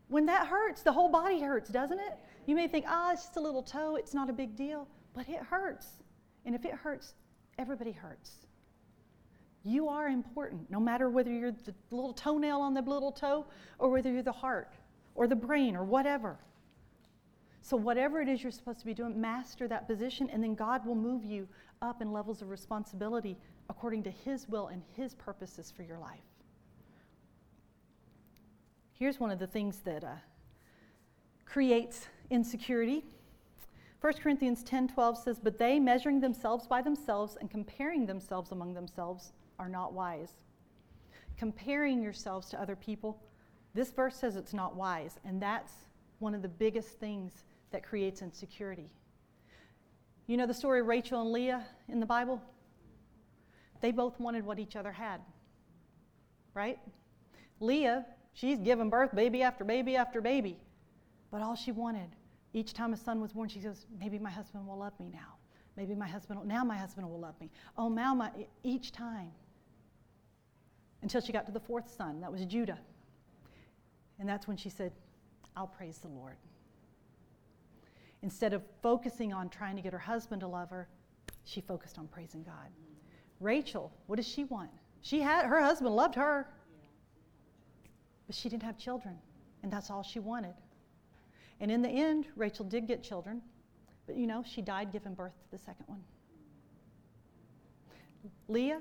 When 0.08 0.26
that 0.26 0.46
hurts, 0.46 0.82
the 0.82 0.92
whole 0.92 1.08
body 1.08 1.40
hurts, 1.40 1.70
doesn't 1.70 1.98
it? 1.98 2.18
You 2.46 2.54
may 2.54 2.68
think, 2.68 2.84
ah, 2.86 3.06
oh, 3.08 3.12
it's 3.12 3.22
just 3.22 3.36
a 3.36 3.40
little 3.40 3.62
toe, 3.62 3.96
it's 3.96 4.12
not 4.12 4.28
a 4.28 4.32
big 4.32 4.54
deal, 4.56 4.86
but 5.14 5.26
it 5.28 5.38
hurts. 5.38 5.86
And 6.44 6.54
if 6.54 6.64
it 6.64 6.74
hurts, 6.74 7.14
everybody 7.56 7.92
hurts. 7.92 8.46
You 9.64 9.88
are 9.88 10.08
important, 10.08 10.68
no 10.70 10.80
matter 10.80 11.08
whether 11.08 11.30
you're 11.30 11.52
the 11.52 11.74
little 11.90 12.12
toenail 12.12 12.60
on 12.60 12.74
the 12.74 12.82
little 12.82 13.12
toe 13.12 13.46
or 13.78 13.90
whether 13.90 14.10
you're 14.10 14.22
the 14.22 14.32
heart 14.32 14.74
or 15.14 15.26
the 15.26 15.36
brain 15.36 15.76
or 15.76 15.84
whatever. 15.84 16.36
So, 17.62 17.76
whatever 17.76 18.20
it 18.20 18.28
is 18.28 18.42
you're 18.42 18.50
supposed 18.50 18.80
to 18.80 18.86
be 18.86 18.92
doing, 18.92 19.20
master 19.20 19.68
that 19.68 19.86
position, 19.86 20.28
and 20.30 20.42
then 20.42 20.56
God 20.56 20.84
will 20.84 20.96
move 20.96 21.24
you 21.24 21.48
up 21.80 22.02
in 22.02 22.12
levels 22.12 22.42
of 22.42 22.50
responsibility 22.50 23.38
according 23.70 24.02
to 24.02 24.10
His 24.10 24.48
will 24.48 24.66
and 24.66 24.82
His 24.96 25.14
purposes 25.14 25.72
for 25.74 25.84
your 25.84 25.98
life. 25.98 26.18
Here's 28.98 29.20
one 29.20 29.30
of 29.30 29.38
the 29.38 29.46
things 29.46 29.78
that 29.84 30.02
uh, 30.02 30.16
creates 31.44 32.08
insecurity. 32.30 33.04
1 34.00 34.12
Corinthians 34.14 34.64
10:12 34.64 35.16
says, 35.16 35.38
"But 35.38 35.58
they 35.58 35.78
measuring 35.78 36.18
themselves 36.18 36.66
by 36.66 36.82
themselves 36.82 37.36
and 37.40 37.48
comparing 37.48 38.06
themselves 38.06 38.50
among 38.50 38.74
themselves 38.74 39.32
are 39.60 39.68
not 39.68 39.92
wise." 39.92 40.34
Comparing 41.36 42.02
yourselves 42.02 42.48
to 42.50 42.60
other 42.60 42.74
people, 42.74 43.22
this 43.72 43.92
verse 43.92 44.16
says 44.16 44.34
it's 44.34 44.52
not 44.52 44.74
wise, 44.74 45.20
and 45.24 45.40
that's 45.40 45.86
one 46.18 46.34
of 46.34 46.42
the 46.42 46.48
biggest 46.48 46.98
things 46.98 47.44
that 47.72 47.82
creates 47.82 48.22
insecurity. 48.22 48.90
You 50.26 50.36
know 50.36 50.46
the 50.46 50.54
story 50.54 50.80
of 50.80 50.86
Rachel 50.86 51.20
and 51.20 51.32
Leah 51.32 51.64
in 51.88 52.00
the 52.00 52.06
Bible? 52.06 52.40
They 53.80 53.90
both 53.90 54.18
wanted 54.20 54.44
what 54.44 54.58
each 54.58 54.76
other 54.76 54.92
had, 54.92 55.20
right? 56.54 56.78
Leah, 57.58 58.06
she's 58.32 58.58
given 58.58 58.88
birth 58.88 59.14
baby 59.14 59.42
after 59.42 59.64
baby 59.64 59.96
after 59.96 60.20
baby, 60.20 60.56
but 61.30 61.42
all 61.42 61.56
she 61.56 61.72
wanted, 61.72 62.08
each 62.54 62.74
time 62.74 62.92
a 62.92 62.96
son 62.96 63.20
was 63.20 63.32
born, 63.32 63.48
she 63.48 63.58
goes, 63.58 63.86
maybe 63.98 64.18
my 64.18 64.30
husband 64.30 64.66
will 64.66 64.78
love 64.78 64.92
me 65.00 65.08
now. 65.12 65.36
Maybe 65.76 65.94
my 65.94 66.06
husband, 66.06 66.38
will, 66.38 66.46
now 66.46 66.64
my 66.64 66.76
husband 66.76 67.08
will 67.08 67.18
love 67.18 67.34
me. 67.40 67.50
Oh, 67.78 67.88
now 67.88 68.14
my, 68.14 68.30
each 68.62 68.92
time. 68.92 69.32
Until 71.00 71.20
she 71.20 71.32
got 71.32 71.46
to 71.46 71.52
the 71.52 71.60
fourth 71.60 71.90
son, 71.90 72.20
that 72.20 72.30
was 72.30 72.44
Judah. 72.44 72.78
And 74.18 74.28
that's 74.28 74.46
when 74.46 74.56
she 74.56 74.68
said, 74.68 74.92
I'll 75.56 75.66
praise 75.66 75.98
the 75.98 76.08
Lord. 76.08 76.36
Instead 78.22 78.52
of 78.52 78.62
focusing 78.82 79.32
on 79.32 79.48
trying 79.48 79.76
to 79.76 79.82
get 79.82 79.92
her 79.92 79.98
husband 79.98 80.40
to 80.40 80.46
love 80.46 80.70
her, 80.70 80.88
she 81.44 81.60
focused 81.60 81.98
on 81.98 82.06
praising 82.06 82.42
God. 82.42 82.70
Rachel, 83.40 83.92
what 84.06 84.16
does 84.16 84.28
she 84.28 84.44
want? 84.44 84.70
She 85.00 85.20
had 85.20 85.44
her 85.46 85.60
husband 85.60 85.94
loved 85.96 86.14
her, 86.14 86.48
but 88.26 88.36
she 88.36 88.48
didn't 88.48 88.62
have 88.62 88.78
children, 88.78 89.16
and 89.62 89.72
that's 89.72 89.90
all 89.90 90.04
she 90.04 90.20
wanted. 90.20 90.54
And 91.60 91.70
in 91.70 91.82
the 91.82 91.88
end, 91.88 92.26
Rachel 92.36 92.64
did 92.64 92.86
get 92.86 93.02
children, 93.02 93.42
but 94.06 94.16
you 94.16 94.28
know, 94.28 94.44
she 94.46 94.62
died 94.62 94.92
giving 94.92 95.14
birth 95.14 95.34
to 95.42 95.50
the 95.50 95.58
second 95.58 95.86
one. 95.86 96.02
Leah, 98.46 98.80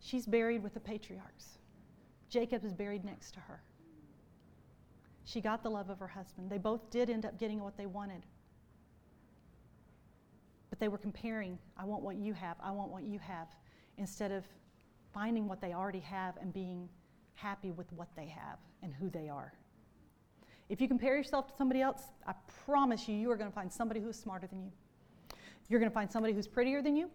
she's 0.00 0.26
buried 0.26 0.62
with 0.62 0.74
the 0.74 0.80
patriarchs. 0.80 1.58
Jacob 2.28 2.64
is 2.64 2.72
buried 2.72 3.04
next 3.04 3.32
to 3.34 3.40
her. 3.40 3.62
She 5.24 5.40
got 5.40 5.62
the 5.62 5.70
love 5.70 5.90
of 5.90 5.98
her 6.00 6.08
husband. 6.08 6.50
They 6.50 6.58
both 6.58 6.90
did 6.90 7.10
end 7.10 7.24
up 7.24 7.38
getting 7.38 7.60
what 7.60 7.76
they 7.76 7.86
wanted. 7.86 8.26
But 10.70 10.80
they 10.80 10.88
were 10.88 10.98
comparing, 10.98 11.58
I 11.76 11.84
want 11.84 12.02
what 12.02 12.16
you 12.16 12.34
have, 12.34 12.56
I 12.62 12.70
want 12.70 12.90
what 12.90 13.04
you 13.04 13.18
have, 13.20 13.48
instead 13.98 14.32
of 14.32 14.44
finding 15.12 15.48
what 15.48 15.60
they 15.60 15.72
already 15.72 16.00
have 16.00 16.36
and 16.40 16.52
being 16.52 16.88
happy 17.34 17.70
with 17.70 17.92
what 17.92 18.08
they 18.16 18.26
have 18.26 18.58
and 18.82 18.92
who 18.92 19.08
they 19.08 19.28
are. 19.28 19.52
If 20.68 20.80
you 20.80 20.88
compare 20.88 21.16
yourself 21.16 21.48
to 21.48 21.54
somebody 21.56 21.80
else, 21.80 22.02
I 22.26 22.34
promise 22.64 23.08
you, 23.08 23.14
you 23.14 23.30
are 23.30 23.36
going 23.36 23.48
to 23.48 23.54
find 23.54 23.72
somebody 23.72 24.00
who's 24.00 24.18
smarter 24.18 24.46
than 24.46 24.64
you. 24.64 24.72
You're 25.68 25.80
going 25.80 25.90
to 25.90 25.94
find 25.94 26.10
somebody 26.10 26.34
who's 26.34 26.48
prettier 26.48 26.82
than 26.82 26.96
you. 26.96 27.08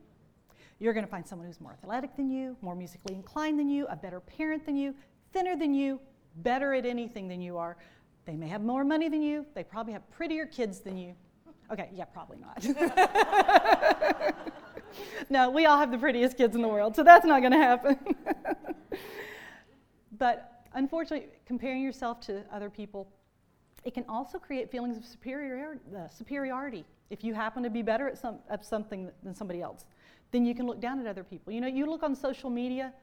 You're 0.80 0.94
going 0.94 1.06
to 1.06 1.12
find 1.12 1.28
someone 1.28 1.48
who's 1.48 1.62
more 1.62 1.74
athletic 1.74 2.16
than 2.16 2.30
you, 2.30 2.56
more 2.62 2.76
musically 2.76 3.14
inclined 3.14 3.60
than 3.60 3.70
you, 3.70 3.86
a 3.88 3.96
better 3.96 4.20
parent 4.20 4.66
than 4.66 4.76
you, 4.76 4.96
thinner 5.32 5.56
than 5.56 5.74
you, 5.74 6.00
better 6.38 6.74
at 6.74 6.86
anything 6.86 7.28
than 7.28 7.42
you 7.42 7.58
are. 7.58 7.78
They 8.26 8.36
may 8.36 8.48
have 8.48 8.62
more 8.62 8.84
money 8.84 9.10
than 9.10 9.22
you. 9.22 9.46
They 9.54 9.64
probably 9.64 9.94
have 9.94 10.10
prettier 10.12 10.46
kids 10.46 10.80
than 10.80 10.98
you. 10.98 11.14
Okay, 11.72 11.90
yeah, 11.94 12.06
probably 12.06 12.38
not. 12.38 12.66
no, 15.30 15.50
we 15.50 15.66
all 15.66 15.78
have 15.78 15.90
the 15.90 15.98
prettiest 15.98 16.36
kids 16.36 16.56
in 16.56 16.62
the 16.62 16.68
world, 16.68 16.96
so 16.96 17.04
that's 17.04 17.26
not 17.26 17.40
going 17.40 17.54
to 17.54 17.58
happen. 17.58 17.98
but 20.18 20.66
unfortunately, 20.74 21.30
comparing 21.46 21.82
yourself 21.82 22.20
to 22.22 22.44
other 22.52 22.70
people, 22.70 23.08
it 23.86 23.94
can 23.94 24.04
also 24.10 24.38
create 24.38 24.70
feelings 24.70 24.98
of 24.98 25.06
superior, 25.06 25.80
uh, 25.96 26.10
superiority. 26.10 26.84
If 27.10 27.24
you 27.24 27.34
happen 27.34 27.64
to 27.64 27.70
be 27.70 27.82
better 27.82 28.08
at, 28.08 28.18
some, 28.18 28.40
at 28.50 28.66
something 28.66 29.10
than 29.24 29.34
somebody 29.34 29.62
else, 29.62 29.86
then 30.32 30.46
you 30.46 30.54
can 30.54 30.68
look 30.68 30.82
down 30.82 31.00
at 31.00 31.08
other 31.08 31.24
people. 31.24 31.54
You 31.54 31.62
know, 31.62 31.68
you 31.68 31.86
look 31.86 32.04
on 32.04 32.16
social 32.16 32.50
media, 32.50 32.94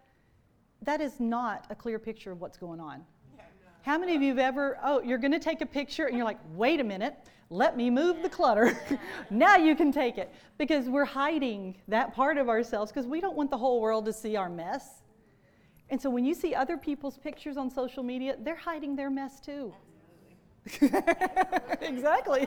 that 0.82 1.00
is 1.00 1.20
not 1.20 1.66
a 1.70 1.74
clear 1.74 1.98
picture 1.98 2.32
of 2.32 2.40
what's 2.40 2.58
going 2.58 2.80
on. 2.80 3.04
How 3.82 3.98
many 3.98 4.14
of 4.16 4.22
you 4.22 4.28
have 4.28 4.38
ever, 4.38 4.78
oh, 4.82 5.00
you're 5.02 5.18
going 5.18 5.32
to 5.32 5.38
take 5.38 5.60
a 5.60 5.66
picture 5.66 6.06
and 6.06 6.16
you're 6.16 6.26
like, 6.26 6.38
wait 6.54 6.80
a 6.80 6.84
minute, 6.84 7.16
let 7.50 7.76
me 7.76 7.90
move 7.90 8.22
the 8.22 8.28
clutter. 8.28 8.78
now 9.30 9.56
you 9.56 9.74
can 9.74 9.92
take 9.92 10.18
it. 10.18 10.32
Because 10.58 10.88
we're 10.88 11.04
hiding 11.04 11.76
that 11.88 12.14
part 12.14 12.36
of 12.36 12.48
ourselves 12.48 12.92
because 12.92 13.06
we 13.06 13.20
don't 13.20 13.36
want 13.36 13.50
the 13.50 13.56
whole 13.56 13.80
world 13.80 14.04
to 14.06 14.12
see 14.12 14.36
our 14.36 14.50
mess. 14.50 15.02
And 15.90 16.00
so 16.00 16.10
when 16.10 16.24
you 16.24 16.34
see 16.34 16.54
other 16.54 16.76
people's 16.76 17.16
pictures 17.16 17.56
on 17.56 17.70
social 17.70 18.02
media, 18.02 18.36
they're 18.40 18.56
hiding 18.56 18.94
their 18.94 19.10
mess 19.10 19.40
too. 19.40 19.72
exactly. 21.80 22.46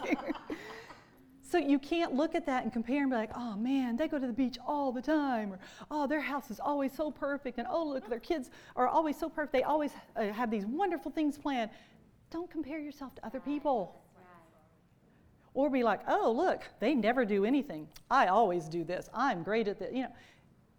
So 1.52 1.58
you 1.58 1.80
can't 1.80 2.14
look 2.16 2.34
at 2.34 2.46
that 2.46 2.64
and 2.64 2.72
compare 2.72 3.02
and 3.02 3.10
be 3.10 3.18
like, 3.18 3.32
oh 3.36 3.58
man, 3.58 3.98
they 3.98 4.08
go 4.08 4.18
to 4.18 4.26
the 4.26 4.32
beach 4.32 4.58
all 4.66 4.94
the 4.94 5.02
time, 5.02 5.52
or 5.52 5.60
oh, 5.92 6.08
their 6.08 6.22
house 6.22 6.50
is 6.50 6.62
always 6.62 6.94
so 6.94 7.12
perfect, 7.12 7.58
and 7.58 7.68
oh, 7.70 7.84
look, 7.84 8.08
their 8.10 8.22
kids 8.22 8.50
are 8.78 8.88
always 8.88 9.20
so 9.20 9.28
perfect. 9.28 9.52
They 9.52 9.64
always 9.64 9.92
uh, 10.16 10.32
have 10.32 10.50
these 10.50 10.66
wonderful 10.66 11.12
things 11.12 11.38
planned. 11.38 11.70
Don't 12.30 12.50
compare 12.50 12.80
yourself 12.80 13.14
to 13.16 13.26
other 13.26 13.42
people. 13.42 14.02
Or 15.54 15.70
be 15.70 15.84
like, 15.84 16.00
oh, 16.08 16.32
look, 16.32 16.62
they 16.80 16.94
never 16.96 17.26
do 17.26 17.44
anything. 17.44 17.90
I 18.10 18.28
always 18.28 18.70
do 18.70 18.86
this. 18.86 19.10
I'm 19.14 19.44
great 19.44 19.68
at 19.68 19.80
this. 19.80 19.94
You 19.94 20.04
know, 20.04 20.14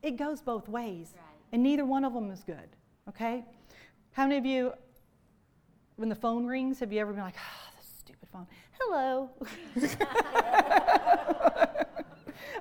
it 0.03 0.17
goes 0.17 0.41
both 0.41 0.67
ways, 0.67 1.13
right. 1.15 1.25
and 1.53 1.63
neither 1.63 1.85
one 1.85 2.07
of 2.07 2.15
them 2.15 2.31
is 2.31 2.43
good. 2.43 2.71
Okay? 3.11 3.45
How 4.13 4.23
many 4.27 4.39
of 4.39 4.47
you, 4.47 4.73
when 5.97 6.09
the 6.09 6.15
phone 6.15 6.47
rings, 6.47 6.81
have 6.81 6.91
you 6.91 7.01
ever 7.01 7.13
been 7.13 7.21
like, 7.23 7.35
stupid 7.35 7.62
phone? 8.33 8.47
Hello. 8.81 9.31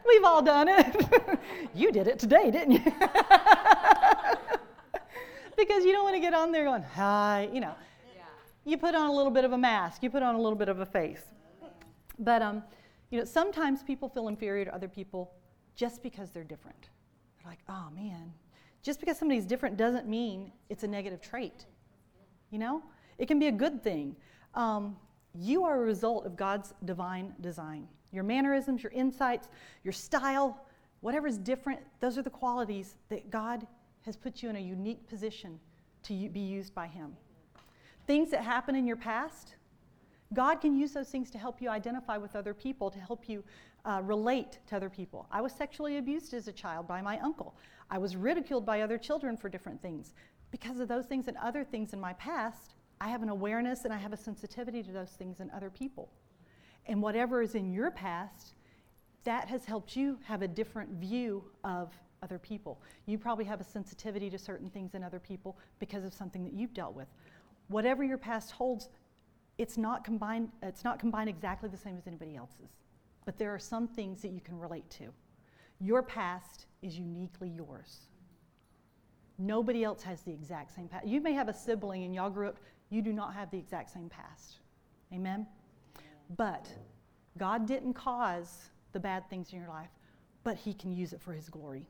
We've 0.07 0.23
all 0.23 0.41
done 0.41 0.67
it. 0.67 1.07
you 1.75 1.91
did 1.91 2.07
it 2.07 2.17
today, 2.19 2.51
didn't 2.51 2.71
you? 2.71 2.79
because 5.57 5.85
you 5.85 5.93
don't 5.93 6.03
want 6.03 6.15
to 6.15 6.19
get 6.19 6.33
on 6.33 6.51
there 6.51 6.65
going, 6.65 6.83
hi, 6.83 7.49
you 7.53 7.61
know. 7.61 7.73
Yeah. 8.15 8.23
You 8.65 8.77
put 8.77 8.95
on 8.95 9.09
a 9.09 9.13
little 9.13 9.31
bit 9.31 9.45
of 9.45 9.53
a 9.53 9.57
mask, 9.57 10.03
you 10.03 10.09
put 10.09 10.23
on 10.23 10.35
a 10.35 10.41
little 10.41 10.57
bit 10.57 10.69
of 10.69 10.79
a 10.79 10.85
face. 10.85 11.23
But 12.19 12.41
um, 12.41 12.63
you 13.09 13.19
know, 13.19 13.25
sometimes 13.25 13.83
people 13.83 14.09
feel 14.09 14.27
inferior 14.27 14.65
to 14.65 14.75
other 14.75 14.87
people 14.87 15.33
just 15.75 16.03
because 16.03 16.31
they're 16.31 16.43
different. 16.43 16.89
They're 17.37 17.51
like, 17.51 17.59
oh 17.69 17.89
man, 17.95 18.33
just 18.83 18.99
because 18.99 19.17
somebody's 19.17 19.45
different 19.45 19.77
doesn't 19.77 20.07
mean 20.07 20.51
it's 20.69 20.83
a 20.83 20.87
negative 20.87 21.21
trait. 21.21 21.65
You 22.49 22.59
know, 22.59 22.83
it 23.17 23.27
can 23.27 23.39
be 23.39 23.47
a 23.47 23.51
good 23.51 23.83
thing. 23.83 24.15
Um, 24.53 24.97
you 25.35 25.63
are 25.63 25.77
a 25.77 25.85
result 25.85 26.25
of 26.25 26.35
God's 26.35 26.73
divine 26.85 27.33
design. 27.41 27.88
Your 28.11 28.23
mannerisms, 28.23 28.83
your 28.83 28.91
insights, 28.91 29.50
your 29.83 29.93
style, 29.93 30.65
whatever's 31.00 31.38
different, 31.38 31.79
those 32.00 32.17
are 32.17 32.21
the 32.21 32.29
qualities 32.29 32.95
that 33.09 33.29
God 33.29 33.65
has 34.05 34.15
put 34.15 34.43
you 34.43 34.50
in 34.50 34.55
a 34.55 34.59
unique 34.59 35.07
position 35.07 35.59
to 36.03 36.29
be 36.29 36.39
used 36.39 36.73
by 36.73 36.88
Him. 36.88 37.15
Things 38.07 38.31
that 38.31 38.43
happen 38.43 38.75
in 38.75 38.85
your 38.85 38.97
past, 38.97 39.55
God 40.33 40.55
can 40.55 40.75
use 40.75 40.91
those 40.91 41.09
things 41.09 41.29
to 41.31 41.38
help 41.38 41.61
you 41.61 41.69
identify 41.69 42.17
with 42.17 42.35
other 42.35 42.53
people, 42.53 42.89
to 42.89 43.00
help 43.00 43.29
you 43.29 43.43
uh, 43.85 44.01
relate 44.03 44.59
to 44.67 44.75
other 44.75 44.89
people. 44.89 45.27
I 45.31 45.41
was 45.41 45.53
sexually 45.53 45.97
abused 45.97 46.33
as 46.33 46.47
a 46.47 46.51
child 46.51 46.88
by 46.88 47.01
my 47.01 47.19
uncle. 47.19 47.55
I 47.89 47.97
was 47.97 48.15
ridiculed 48.15 48.65
by 48.65 48.81
other 48.81 48.97
children 48.97 49.38
for 49.38 49.50
different 49.50 49.81
things. 49.81 50.13
Because 50.51 50.79
of 50.79 50.88
those 50.88 51.05
things 51.05 51.27
and 51.27 51.38
other 51.38 51.63
things 51.63 51.93
in 51.93 52.00
my 52.00 52.13
past, 52.13 52.75
I 53.01 53.08
have 53.10 53.24
an 53.24 53.29
awareness 53.29 53.84
and 53.84 53.91
I 53.91 53.98
have 53.98 54.13
a 54.13 54.17
sensitivity 54.17 54.84
to 54.84 54.91
those 54.91 55.10
things 55.10 55.39
in 55.39 55.50
other 55.50 55.72
people. 55.72 56.12
And 56.86 57.01
whatever 57.01 57.41
is 57.41 57.55
in 57.55 57.74
your 57.74 57.89
past, 57.89 58.53
that 59.24 59.48
has 59.50 59.65
helped 59.65 59.96
you 59.96 60.20
have 60.24 60.43
a 60.43 60.48
different 60.48 60.91
view 60.91 61.43
of 61.63 61.91
other 62.22 62.38
people. 62.38 62.79
You 63.08 63.17
probably 63.17 63.46
have 63.46 63.60
a 63.60 63.63
sensitivity 63.63 64.29
to 64.29 64.38
certain 64.38 64.70
things 64.70 64.93
in 64.93 65.03
other 65.03 65.20
people 65.20 65.58
because 65.79 66.03
of 66.03 66.13
something 66.13 66.43
that 66.43 66.53
you've 66.53 66.75
dealt 66.75 66.93
with. 66.93 67.08
Whatever 67.70 68.03
your 68.03 68.20
past 68.20 68.51
holds, 68.51 68.89
it's 69.58 69.77
not 69.77 70.03
combined, 70.03 70.50
it's 70.62 70.84
not 70.84 71.00
combined 71.00 71.27
exactly 71.29 71.70
the 71.70 71.77
same 71.77 71.98
as 71.98 72.05
anybody 72.05 72.36
else's, 72.36 72.70
but 73.25 73.36
there 73.39 73.51
are 73.51 73.60
some 73.60 73.88
things 73.88 74.22
that 74.22 74.29
you 74.29 74.41
can 74.41 74.60
relate 74.60 74.88
to. 74.91 75.05
Your 75.79 76.03
past 76.03 76.67
is 76.84 77.00
uniquely 77.00 77.50
yours. 77.50 78.01
Nobody 79.39 79.84
else 79.84 80.03
has 80.03 80.22
the 80.22 80.31
exact 80.31 80.75
same 80.75 80.88
past. 80.88 81.08
You 81.08 81.20
may 81.20 81.34
have 81.34 81.50
a 81.50 81.53
sibling 81.53 82.03
and 82.03 82.13
y'all 82.13 82.29
grew 82.29 82.50
up, 82.50 82.58
you 82.91 83.01
do 83.01 83.12
not 83.13 83.33
have 83.33 83.50
the 83.50 83.57
exact 83.57 83.89
same 83.89 84.10
past. 84.10 84.60
Amen? 85.12 85.48
But 86.37 86.68
God 87.37 87.65
didn't 87.65 87.94
cause 87.94 88.70
the 88.92 89.00
bad 89.00 89.27
things 89.29 89.51
in 89.51 89.59
your 89.59 89.70
life, 89.70 89.89
but 90.44 90.57
He 90.57 90.74
can 90.74 90.92
use 90.92 91.13
it 91.13 91.22
for 91.22 91.33
His 91.33 91.50
glory. 91.50 91.87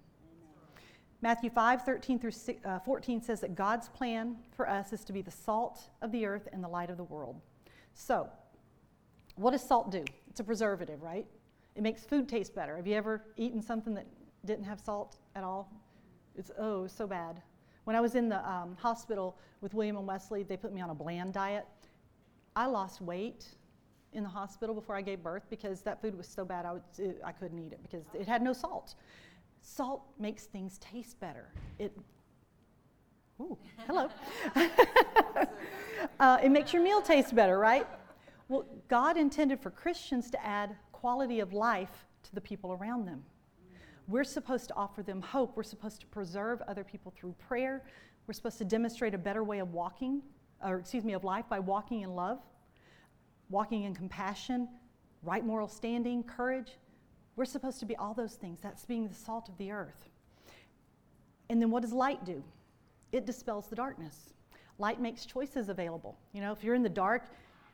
Matthew 1.24 1.50
5, 1.50 1.84
13 1.84 2.20
through 2.20 2.32
uh, 2.66 2.80
14 2.80 3.22
says 3.22 3.42
that 3.42 3.54
God's 3.54 3.90
plan 3.90 4.38
for 4.56 4.68
us 4.68 4.92
is 4.92 5.04
to 5.04 5.14
be 5.14 5.22
the 5.22 5.32
salt 5.32 5.90
of 6.02 6.12
the 6.12 6.26
earth 6.26 6.48
and 6.52 6.64
the 6.64 6.68
light 6.68 6.90
of 6.90 6.98
the 6.98 7.04
world. 7.04 7.40
So, 7.94 8.28
what 9.36 9.52
does 9.52 9.62
salt 9.62 9.92
do? 9.92 10.04
It's 10.30 10.40
a 10.40 10.44
preservative, 10.44 11.04
right? 11.04 11.26
It 11.76 11.84
makes 11.84 12.04
food 12.04 12.28
taste 12.28 12.56
better. 12.56 12.76
Have 12.76 12.88
you 12.88 12.96
ever 12.96 13.24
eaten 13.38 13.62
something 13.62 13.94
that 13.94 14.08
didn't 14.46 14.66
have 14.66 14.80
salt 14.80 15.18
at 15.36 15.44
all? 15.44 15.72
It's, 16.36 16.52
oh, 16.58 16.88
so 16.88 17.06
bad. 17.06 17.42
When 17.84 17.96
I 17.96 18.02
was 18.02 18.16
in 18.16 18.30
the 18.30 18.48
um, 18.50 18.76
hospital 18.80 19.38
with 19.62 19.74
William 19.74 19.98
and 19.98 20.08
Wesley, 20.08 20.44
they 20.44 20.58
put 20.58 20.74
me 20.74 20.82
on 20.82 20.90
a 20.90 20.96
bland 20.96 21.34
diet. 21.34 21.66
I 22.56 22.66
lost 22.66 23.02
weight 23.02 23.46
in 24.14 24.24
the 24.24 24.30
hospital 24.30 24.76
before 24.76 24.96
I 24.96 25.02
gave 25.02 25.24
birth 25.24 25.44
because 25.50 25.82
that 25.82 26.02
food 26.02 26.16
was 26.16 26.28
so 26.28 26.44
bad 26.44 26.66
I, 26.66 26.74
would, 26.74 26.84
it, 26.98 27.22
I 27.24 27.32
couldn't 27.32 27.60
eat 27.60 27.72
it 27.72 27.80
because 27.82 28.06
it 28.14 28.28
had 28.28 28.42
no 28.42 28.54
salt. 28.54 28.96
Salt 29.62 30.04
makes 30.20 30.46
things 30.46 30.78
taste 30.80 31.20
better. 31.20 31.48
It, 31.80 31.98
ooh, 33.40 33.58
hello. 33.88 34.10
uh, 36.20 36.40
it 36.44 36.50
makes 36.50 36.74
your 36.74 36.84
meal 36.84 37.02
taste 37.02 37.34
better, 37.34 37.58
right? 37.58 37.88
Well, 38.50 38.66
God 38.90 39.18
intended 39.18 39.62
for 39.62 39.72
Christians 39.72 40.30
to 40.32 40.46
add 40.46 40.76
quality 40.92 41.40
of 41.40 41.54
life 41.54 42.06
to 42.24 42.36
the 42.36 42.42
people 42.42 42.74
around 42.74 43.08
them. 43.08 43.24
We're 44.08 44.24
supposed 44.24 44.68
to 44.70 44.76
offer 44.76 45.04
them 45.04 45.22
hope. 45.22 45.56
We're 45.56 45.64
supposed 45.64 46.02
to 46.02 46.08
preserve 46.08 46.62
other 46.68 46.84
people 46.84 47.14
through 47.16 47.36
prayer. 47.48 47.84
We're 48.28 48.34
supposed 48.34 48.58
to 48.60 48.66
demonstrate 48.66 49.14
a 49.14 49.18
better 49.18 49.44
way 49.44 49.60
of 49.60 49.74
walking, 49.74 50.22
or 50.64 50.78
excuse 50.78 51.04
me, 51.04 51.14
of 51.14 51.24
life 51.24 51.46
by 51.50 51.60
walking 51.60 52.02
in 52.02 52.16
love, 52.16 52.40
walking 53.50 53.84
in 53.84 53.96
compassion, 53.96 54.68
right 55.24 55.46
moral 55.46 55.68
standing, 55.68 56.24
courage. 56.24 56.78
We're 57.36 57.46
supposed 57.46 57.80
to 57.80 57.86
be 57.86 57.96
all 57.96 58.14
those 58.14 58.36
things. 58.36 58.60
That's 58.62 58.86
being 58.86 59.08
the 59.08 59.16
salt 59.16 59.50
of 59.50 59.58
the 59.58 59.72
earth. 59.72 60.10
And 61.50 61.62
then 61.62 61.72
what 61.72 61.82
does 61.82 61.94
light 61.94 62.24
do? 62.26 62.44
It 63.12 63.26
dispels 63.26 63.68
the 63.68 63.76
darkness. 63.76 64.34
Light 64.78 65.00
makes 65.00 65.26
choices 65.26 65.70
available. 65.70 66.18
You 66.34 66.42
know, 66.42 66.52
if 66.52 66.64
you're 66.64 66.76
in 66.76 66.84
the 66.84 66.90
dark, 66.90 67.26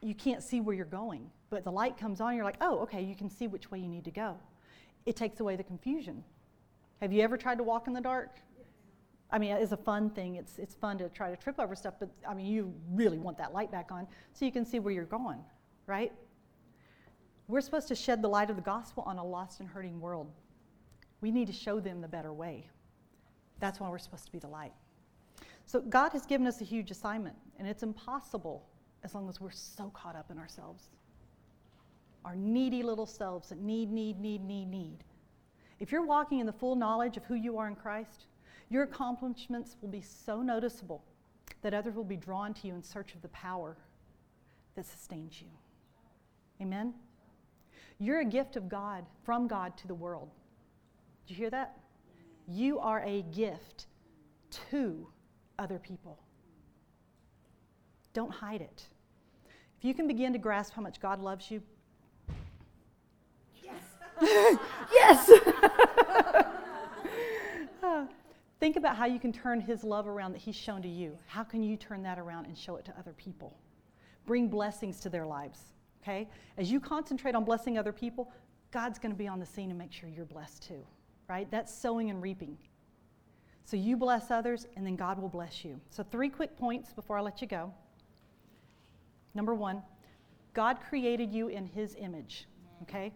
you 0.01 0.15
can't 0.15 0.43
see 0.43 0.61
where 0.61 0.75
you're 0.75 0.85
going. 0.85 1.29
But 1.49 1.63
the 1.63 1.71
light 1.71 1.97
comes 1.97 2.21
on, 2.21 2.35
you're 2.35 2.43
like, 2.43 2.57
oh, 2.61 2.79
okay, 2.79 3.01
you 3.01 3.15
can 3.15 3.29
see 3.29 3.47
which 3.47 3.71
way 3.71 3.79
you 3.79 3.87
need 3.87 4.03
to 4.05 4.11
go. 4.11 4.37
It 5.05 5.15
takes 5.15 5.39
away 5.39 5.55
the 5.55 5.63
confusion. 5.63 6.23
Have 7.01 7.13
you 7.13 7.21
ever 7.21 7.37
tried 7.37 7.57
to 7.57 7.63
walk 7.63 7.87
in 7.87 7.93
the 7.93 8.01
dark? 8.01 8.39
I 9.29 9.39
mean, 9.39 9.51
it's 9.51 9.71
a 9.71 9.77
fun 9.77 10.09
thing. 10.09 10.35
It's, 10.35 10.57
it's 10.57 10.73
fun 10.75 10.97
to 10.99 11.09
try 11.09 11.29
to 11.29 11.35
trip 11.35 11.59
over 11.59 11.75
stuff, 11.75 11.95
but 11.99 12.09
I 12.27 12.33
mean, 12.33 12.45
you 12.45 12.73
really 12.91 13.19
want 13.19 13.37
that 13.37 13.53
light 13.53 13.71
back 13.71 13.91
on 13.91 14.07
so 14.33 14.45
you 14.45 14.51
can 14.51 14.65
see 14.65 14.79
where 14.79 14.93
you're 14.93 15.05
going, 15.05 15.39
right? 15.85 16.11
We're 17.47 17.61
supposed 17.61 17.87
to 17.89 17.95
shed 17.95 18.21
the 18.21 18.27
light 18.27 18.49
of 18.49 18.55
the 18.55 18.61
gospel 18.61 19.03
on 19.05 19.17
a 19.17 19.25
lost 19.25 19.59
and 19.59 19.69
hurting 19.69 19.99
world. 19.99 20.31
We 21.21 21.31
need 21.31 21.47
to 21.47 21.53
show 21.53 21.79
them 21.79 22.01
the 22.01 22.07
better 22.07 22.33
way. 22.33 22.69
That's 23.59 23.79
why 23.79 23.89
we're 23.89 23.97
supposed 23.97 24.25
to 24.25 24.31
be 24.31 24.39
the 24.39 24.47
light. 24.47 24.73
So 25.65 25.81
God 25.81 26.13
has 26.13 26.25
given 26.25 26.47
us 26.47 26.61
a 26.61 26.63
huge 26.63 26.91
assignment, 26.91 27.35
and 27.57 27.67
it's 27.67 27.83
impossible 27.83 28.65
as 29.03 29.13
long 29.13 29.27
as 29.27 29.41
we're 29.41 29.51
so 29.51 29.89
caught 29.93 30.15
up 30.15 30.31
in 30.31 30.37
ourselves. 30.37 30.89
Our 32.25 32.35
needy 32.35 32.83
little 32.83 33.05
selves 33.05 33.49
that 33.49 33.59
need, 33.59 33.91
need, 33.91 34.19
need, 34.19 34.43
need, 34.43 34.69
need. 34.69 35.03
If 35.79 35.91
you're 35.91 36.05
walking 36.05 36.39
in 36.39 36.45
the 36.45 36.51
full 36.53 36.75
knowledge 36.75 37.17
of 37.17 37.23
who 37.25 37.35
you 37.35 37.57
are 37.57 37.67
in 37.67 37.75
Christ, 37.75 38.25
your 38.69 38.83
accomplishments 38.83 39.77
will 39.81 39.89
be 39.89 40.01
so 40.01 40.41
noticeable 40.41 41.03
that 41.61 41.73
others 41.73 41.95
will 41.95 42.03
be 42.03 42.17
drawn 42.17 42.53
to 42.55 42.67
you 42.67 42.75
in 42.75 42.83
search 42.83 43.13
of 43.13 43.21
the 43.21 43.27
power 43.29 43.77
that 44.75 44.85
sustains 44.85 45.41
you. 45.41 45.47
Amen? 46.61 46.93
You're 47.99 48.19
a 48.21 48.25
gift 48.25 48.55
of 48.55 48.69
God, 48.69 49.05
from 49.23 49.47
God 49.47 49.77
to 49.77 49.87
the 49.87 49.95
world. 49.95 50.29
Did 51.25 51.33
you 51.33 51.37
hear 51.37 51.49
that? 51.51 51.77
You 52.47 52.79
are 52.79 53.03
a 53.03 53.23
gift 53.33 53.87
to 54.71 55.07
other 55.59 55.79
people. 55.79 56.19
Don't 58.13 58.31
hide 58.31 58.61
it. 58.61 58.87
If 59.77 59.85
you 59.85 59.93
can 59.93 60.07
begin 60.07 60.33
to 60.33 60.39
grasp 60.39 60.73
how 60.73 60.81
much 60.81 60.99
God 60.99 61.21
loves 61.21 61.51
you, 61.51 61.61
yes, 64.91 65.31
think 68.59 68.75
about 68.75 68.95
how 68.95 69.05
you 69.05 69.19
can 69.19 69.31
turn 69.31 69.61
His 69.61 69.83
love 69.83 70.07
around 70.07 70.31
that 70.33 70.41
He's 70.41 70.55
shown 70.55 70.81
to 70.81 70.87
you. 70.87 71.17
How 71.27 71.43
can 71.43 71.61
you 71.63 71.77
turn 71.77 72.03
that 72.03 72.17
around 72.19 72.45
and 72.45 72.57
show 72.57 72.75
it 72.77 72.85
to 72.85 72.93
other 72.97 73.13
people? 73.13 73.55
Bring 74.25 74.47
blessings 74.47 74.99
to 75.01 75.09
their 75.09 75.25
lives. 75.25 75.59
Okay? 76.01 76.27
As 76.57 76.71
you 76.71 76.79
concentrate 76.79 77.35
on 77.35 77.43
blessing 77.43 77.77
other 77.77 77.91
people, 77.91 78.31
God's 78.71 78.99
going 78.99 79.11
to 79.11 79.17
be 79.17 79.27
on 79.27 79.39
the 79.39 79.45
scene 79.45 79.69
and 79.69 79.77
make 79.77 79.91
sure 79.91 80.09
you're 80.09 80.25
blessed 80.25 80.63
too. 80.63 80.85
Right? 81.29 81.49
That's 81.51 81.73
sowing 81.73 82.09
and 82.09 82.21
reaping. 82.21 82.57
So 83.65 83.75
you 83.75 83.97
bless 83.97 84.31
others, 84.31 84.65
and 84.77 84.85
then 84.85 84.95
God 84.95 85.19
will 85.19 85.27
bless 85.29 85.65
you. 85.65 85.79
So, 85.89 86.01
three 86.01 86.29
quick 86.29 86.57
points 86.57 86.93
before 86.93 87.17
I 87.17 87.21
let 87.21 87.41
you 87.41 87.47
go. 87.47 87.73
Number 89.35 89.53
one, 89.53 89.83
God 90.53 90.77
created 90.89 91.33
you 91.33 91.49
in 91.49 91.65
His 91.65 91.95
image, 91.99 92.47
okay? 92.83 93.11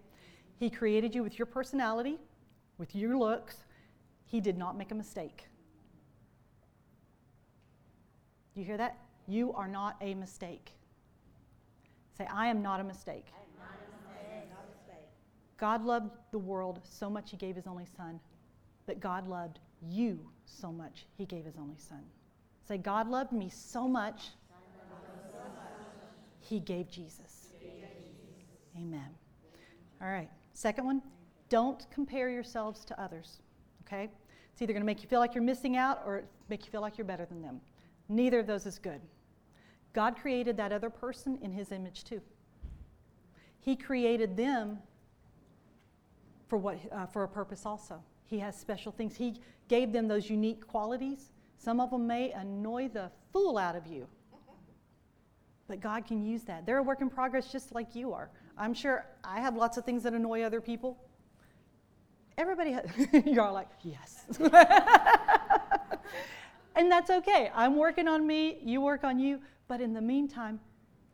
He 0.61 0.69
created 0.69 1.15
you 1.15 1.23
with 1.23 1.39
your 1.39 1.47
personality, 1.47 2.19
with 2.77 2.95
your 2.95 3.17
looks. 3.17 3.63
He 4.25 4.39
did 4.39 4.59
not 4.59 4.77
make 4.77 4.91
a 4.91 4.95
mistake. 4.95 5.47
You 8.53 8.63
hear 8.63 8.77
that? 8.77 8.99
You 9.27 9.53
are 9.53 9.67
not 9.67 9.97
a 10.01 10.13
mistake. 10.13 10.73
Say, 12.15 12.27
I 12.31 12.45
am 12.45 12.61
not 12.61 12.79
a 12.79 12.83
mistake. 12.83 13.25
God 15.57 15.83
loved 15.83 16.11
the 16.29 16.37
world 16.37 16.79
so 16.83 17.09
much 17.09 17.31
he 17.31 17.37
gave 17.37 17.55
his 17.55 17.65
only 17.65 17.87
son, 17.97 18.19
but 18.85 18.99
God 18.99 19.27
loved 19.27 19.57
you 19.81 20.19
so 20.45 20.71
much 20.71 21.07
he 21.17 21.25
gave 21.25 21.43
his 21.43 21.57
only 21.57 21.79
son. 21.79 22.03
Say, 22.67 22.77
God 22.77 23.09
loved 23.09 23.31
me 23.31 23.49
so 23.49 23.87
much, 23.87 24.27
he 26.39 26.59
gave 26.59 26.87
Jesus. 26.87 27.47
Amen. 28.77 29.09
All 29.99 30.07
right. 30.07 30.29
Second 30.53 30.85
one, 30.85 31.01
don't 31.49 31.85
compare 31.91 32.29
yourselves 32.29 32.85
to 32.85 33.01
others. 33.01 33.41
Okay? 33.85 34.09
It's 34.51 34.61
either 34.61 34.73
going 34.73 34.81
to 34.81 34.85
make 34.85 35.01
you 35.01 35.09
feel 35.09 35.19
like 35.19 35.33
you're 35.35 35.43
missing 35.43 35.77
out 35.77 36.01
or 36.05 36.23
make 36.49 36.65
you 36.65 36.71
feel 36.71 36.81
like 36.81 36.97
you're 36.97 37.05
better 37.05 37.25
than 37.25 37.41
them. 37.41 37.61
Neither 38.09 38.39
of 38.39 38.47
those 38.47 38.65
is 38.65 38.77
good. 38.77 39.01
God 39.93 40.15
created 40.15 40.57
that 40.57 40.71
other 40.71 40.89
person 40.89 41.37
in 41.41 41.51
his 41.51 41.71
image 41.71 42.03
too. 42.03 42.21
He 43.59 43.75
created 43.75 44.35
them 44.35 44.79
for, 46.47 46.57
what, 46.57 46.77
uh, 46.91 47.05
for 47.05 47.23
a 47.23 47.27
purpose 47.27 47.65
also. 47.65 48.01
He 48.25 48.39
has 48.39 48.57
special 48.57 48.91
things. 48.91 49.15
He 49.15 49.35
gave 49.67 49.91
them 49.91 50.07
those 50.07 50.29
unique 50.29 50.65
qualities. 50.67 51.29
Some 51.57 51.79
of 51.79 51.91
them 51.91 52.07
may 52.07 52.31
annoy 52.31 52.89
the 52.89 53.11
fool 53.31 53.57
out 53.57 53.75
of 53.75 53.85
you, 53.85 54.07
but 55.67 55.79
God 55.79 56.05
can 56.05 56.23
use 56.23 56.43
that. 56.43 56.65
They're 56.65 56.79
a 56.79 56.83
work 56.83 57.01
in 57.01 57.09
progress 57.09 57.51
just 57.51 57.73
like 57.73 57.95
you 57.95 58.13
are. 58.13 58.29
I'm 58.57 58.73
sure 58.73 59.05
I 59.23 59.39
have 59.39 59.55
lots 59.55 59.77
of 59.77 59.85
things 59.85 60.03
that 60.03 60.13
annoy 60.13 60.43
other 60.43 60.61
people. 60.61 60.97
Everybody, 62.37 62.71
has, 62.71 62.85
you're 63.25 63.43
all 63.43 63.53
like, 63.53 63.67
yes. 63.83 64.25
and 66.75 66.91
that's 66.91 67.09
okay. 67.09 67.51
I'm 67.53 67.77
working 67.77 68.07
on 68.07 68.25
me, 68.25 68.59
you 68.63 68.81
work 68.81 69.03
on 69.03 69.19
you. 69.19 69.39
But 69.67 69.81
in 69.81 69.93
the 69.93 70.01
meantime, 70.01 70.59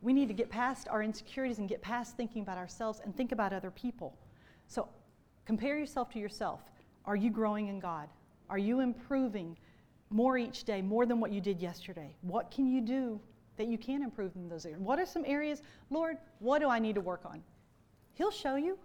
we 0.00 0.12
need 0.12 0.28
to 0.28 0.34
get 0.34 0.50
past 0.50 0.88
our 0.88 1.02
insecurities 1.02 1.58
and 1.58 1.68
get 1.68 1.82
past 1.82 2.16
thinking 2.16 2.42
about 2.42 2.58
ourselves 2.58 3.00
and 3.04 3.16
think 3.16 3.32
about 3.32 3.52
other 3.52 3.70
people. 3.70 4.16
So 4.66 4.88
compare 5.44 5.78
yourself 5.78 6.10
to 6.10 6.18
yourself. 6.18 6.60
Are 7.04 7.16
you 7.16 7.30
growing 7.30 7.68
in 7.68 7.80
God? 7.80 8.08
Are 8.50 8.58
you 8.58 8.80
improving 8.80 9.56
more 10.10 10.38
each 10.38 10.64
day, 10.64 10.80
more 10.82 11.06
than 11.06 11.20
what 11.20 11.32
you 11.32 11.40
did 11.40 11.60
yesterday? 11.60 12.14
What 12.22 12.50
can 12.50 12.66
you 12.66 12.80
do 12.80 13.20
that 13.58 13.66
you 13.66 13.76
can 13.78 14.02
improve 14.02 14.34
in 14.34 14.48
those 14.48 14.64
areas? 14.64 14.80
What 14.80 14.98
are 14.98 15.06
some 15.06 15.24
areas, 15.26 15.62
Lord, 15.90 16.16
what 16.38 16.60
do 16.60 16.68
I 16.68 16.78
need 16.78 16.94
to 16.94 17.00
work 17.00 17.22
on? 17.24 17.42
He'll 18.14 18.30
show 18.30 18.56
you. 18.56 18.78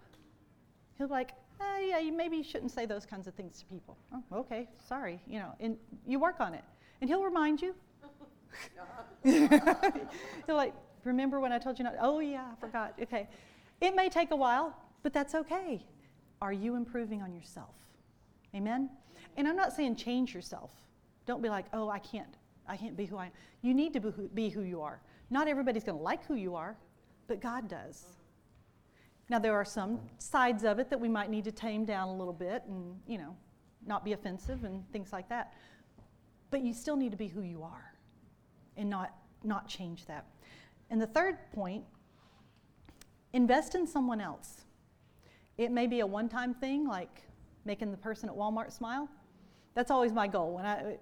He'll 0.98 1.08
be 1.08 1.12
like, 1.12 1.32
eh, 1.60 1.86
yeah, 1.88 1.98
you 1.98 2.12
maybe 2.12 2.36
you 2.36 2.44
shouldn't 2.44 2.70
say 2.70 2.86
those 2.86 3.06
kinds 3.06 3.26
of 3.26 3.34
things 3.34 3.58
to 3.60 3.66
people. 3.66 3.96
Oh, 4.12 4.22
okay, 4.40 4.68
sorry, 4.86 5.20
you 5.26 5.38
know, 5.38 5.52
and 5.60 5.76
you 6.06 6.18
work 6.18 6.40
on 6.40 6.54
it. 6.54 6.64
And 7.00 7.08
he'll 7.10 7.24
remind 7.24 7.60
you. 7.60 7.74
he'll 9.24 10.56
like, 10.56 10.74
remember 11.02 11.40
when 11.40 11.52
I 11.52 11.58
told 11.58 11.78
you 11.78 11.84
not? 11.84 11.94
Oh 12.00 12.20
yeah, 12.20 12.44
I 12.52 12.60
forgot. 12.60 12.94
Okay. 13.02 13.28
It 13.80 13.94
may 13.96 14.08
take 14.08 14.30
a 14.30 14.36
while, 14.36 14.76
but 15.02 15.12
that's 15.12 15.34
okay. 15.34 15.84
Are 16.40 16.52
you 16.52 16.76
improving 16.76 17.22
on 17.22 17.34
yourself? 17.34 17.74
Amen? 18.54 18.90
And 19.36 19.48
I'm 19.48 19.56
not 19.56 19.72
saying 19.72 19.96
change 19.96 20.34
yourself. 20.34 20.70
Don't 21.26 21.42
be 21.42 21.48
like, 21.48 21.66
oh, 21.72 21.88
I 21.88 21.98
can't. 21.98 22.36
I 22.68 22.76
can't 22.76 22.96
be 22.96 23.06
who 23.06 23.16
I 23.16 23.26
am. 23.26 23.32
You 23.62 23.74
need 23.74 23.92
to 23.94 24.00
be 24.00 24.10
who, 24.10 24.28
be 24.28 24.48
who 24.48 24.62
you 24.62 24.80
are. 24.80 25.00
Not 25.30 25.48
everybody's 25.48 25.84
going 25.84 25.98
to 25.98 26.02
like 26.02 26.24
who 26.26 26.34
you 26.34 26.54
are, 26.54 26.76
but 27.26 27.40
God 27.40 27.68
does. 27.68 28.06
Now, 29.28 29.38
there 29.38 29.54
are 29.54 29.64
some 29.64 30.00
sides 30.18 30.64
of 30.64 30.78
it 30.78 30.90
that 30.90 31.00
we 31.00 31.08
might 31.08 31.30
need 31.30 31.44
to 31.44 31.52
tame 31.52 31.84
down 31.84 32.08
a 32.08 32.14
little 32.14 32.32
bit 32.32 32.62
and, 32.68 32.96
you 33.06 33.18
know, 33.18 33.34
not 33.86 34.04
be 34.04 34.12
offensive 34.12 34.64
and 34.64 34.84
things 34.92 35.12
like 35.12 35.28
that. 35.28 35.54
But 36.50 36.62
you 36.62 36.72
still 36.72 36.96
need 36.96 37.10
to 37.10 37.16
be 37.16 37.28
who 37.28 37.42
you 37.42 37.62
are 37.62 37.94
and 38.76 38.88
not, 38.88 39.14
not 39.42 39.66
change 39.66 40.04
that. 40.06 40.26
And 40.90 41.00
the 41.00 41.06
third 41.06 41.38
point 41.52 41.84
invest 43.32 43.74
in 43.74 43.86
someone 43.86 44.20
else. 44.20 44.62
It 45.56 45.70
may 45.70 45.86
be 45.86 46.00
a 46.00 46.06
one 46.06 46.28
time 46.28 46.54
thing, 46.54 46.86
like 46.86 47.22
making 47.64 47.90
the 47.90 47.96
person 47.96 48.28
at 48.28 48.34
Walmart 48.34 48.72
smile. 48.72 49.08
That's 49.74 49.90
always 49.90 50.12
my 50.12 50.26
goal. 50.26 50.54
When 50.54 50.66
I, 50.66 50.96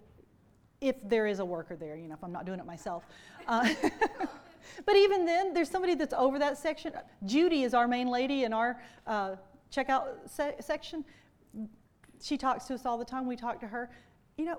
if 0.83 0.97
there 1.09 1.27
is 1.27 1.38
a 1.38 1.45
worker 1.45 1.77
there, 1.77 1.97
you 1.97 2.09
know, 2.09 2.14
if 2.14 2.25
I'm 2.25 2.33
not 2.33 2.45
doing 2.45 2.59
it 2.59 2.66
myself. 2.66 3.07
Uh, 3.47 3.73
but 4.85 4.97
even 4.97 5.25
then, 5.25 5.55
there's 5.55 5.71
somebody 5.71 5.95
that's 5.95 6.12
over 6.12 6.38
that 6.40 6.59
section. 6.59 6.92
Judy 7.25 7.62
is 7.62 7.73
our 7.73 7.87
main 7.87 8.09
lady 8.09 8.45
in 8.45 8.53
our 8.53 8.83
uh, 9.07 9.37
checkout 9.73 10.09
se- 10.27 10.57
section. 10.61 11.05
She 12.21 12.37
talks 12.37 12.64
to 12.66 12.75
us 12.75 12.85
all 12.85 12.99
the 12.99 13.05
time. 13.05 13.27
We 13.27 13.37
talk 13.37 13.61
to 13.61 13.68
her. 13.68 13.90
You 14.37 14.45
know, 14.45 14.59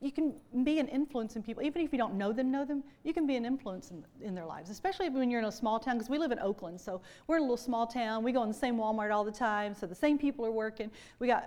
you 0.00 0.10
can 0.10 0.34
be 0.64 0.80
an 0.80 0.88
influence 0.88 1.36
in 1.36 1.44
people, 1.44 1.62
even 1.62 1.80
if 1.82 1.92
you 1.92 1.98
don't 1.98 2.14
know 2.14 2.32
them, 2.32 2.50
know 2.50 2.64
them, 2.64 2.82
you 3.04 3.14
can 3.14 3.24
be 3.24 3.36
an 3.36 3.46
influence 3.46 3.92
in, 3.92 4.04
in 4.20 4.34
their 4.34 4.44
lives, 4.44 4.68
especially 4.68 5.08
when 5.08 5.30
you're 5.30 5.38
in 5.38 5.46
a 5.46 5.52
small 5.52 5.78
town, 5.78 5.96
because 5.96 6.10
we 6.10 6.18
live 6.18 6.32
in 6.32 6.40
Oakland, 6.40 6.80
so 6.80 7.00
we're 7.28 7.36
in 7.36 7.42
a 7.42 7.44
little 7.44 7.56
small 7.56 7.86
town. 7.86 8.24
We 8.24 8.32
go 8.32 8.42
in 8.42 8.48
the 8.48 8.54
same 8.54 8.76
Walmart 8.76 9.12
all 9.12 9.22
the 9.22 9.30
time, 9.30 9.74
so 9.76 9.86
the 9.86 9.94
same 9.94 10.18
people 10.18 10.44
are 10.44 10.50
working. 10.50 10.90
We 11.20 11.28
got, 11.28 11.44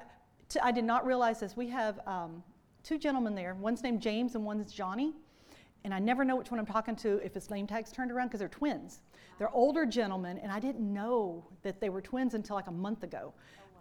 I 0.64 0.72
did 0.72 0.86
not 0.86 1.06
realize 1.06 1.42
this, 1.42 1.58
we 1.58 1.68
have 1.68 2.00
um, 2.08 2.42
two 2.86 2.98
gentlemen 3.00 3.34
there. 3.36 3.56
One's 3.56 3.82
named 3.82 4.00
James 4.00 4.36
and 4.36 4.46
one's 4.46 4.72
Johnny. 4.72 5.14
And 5.84 5.94
I 5.94 6.00
never 6.00 6.24
know 6.24 6.36
which 6.36 6.52
one 6.52 6.60
I'm 6.60 6.66
talking 6.66 6.96
to 6.98 7.18
if 7.24 7.34
his 7.34 7.50
name 7.50 7.68
tag's 7.68 7.92
turned 7.92 8.12
around 8.12 8.28
because 8.28 8.40
they're 8.40 8.48
twins. 8.48 9.02
They're 9.38 9.54
older 9.54 9.86
gentlemen, 9.86 10.38
and 10.38 10.52
I 10.52 10.60
didn't 10.60 10.94
know 10.94 11.44
that 11.64 11.82
they 11.82 11.90
were 11.90 12.02
twins 12.02 12.34
until 12.34 12.56
like 12.56 12.68
a 12.68 12.72
month 12.72 13.04
ago. 13.04 13.34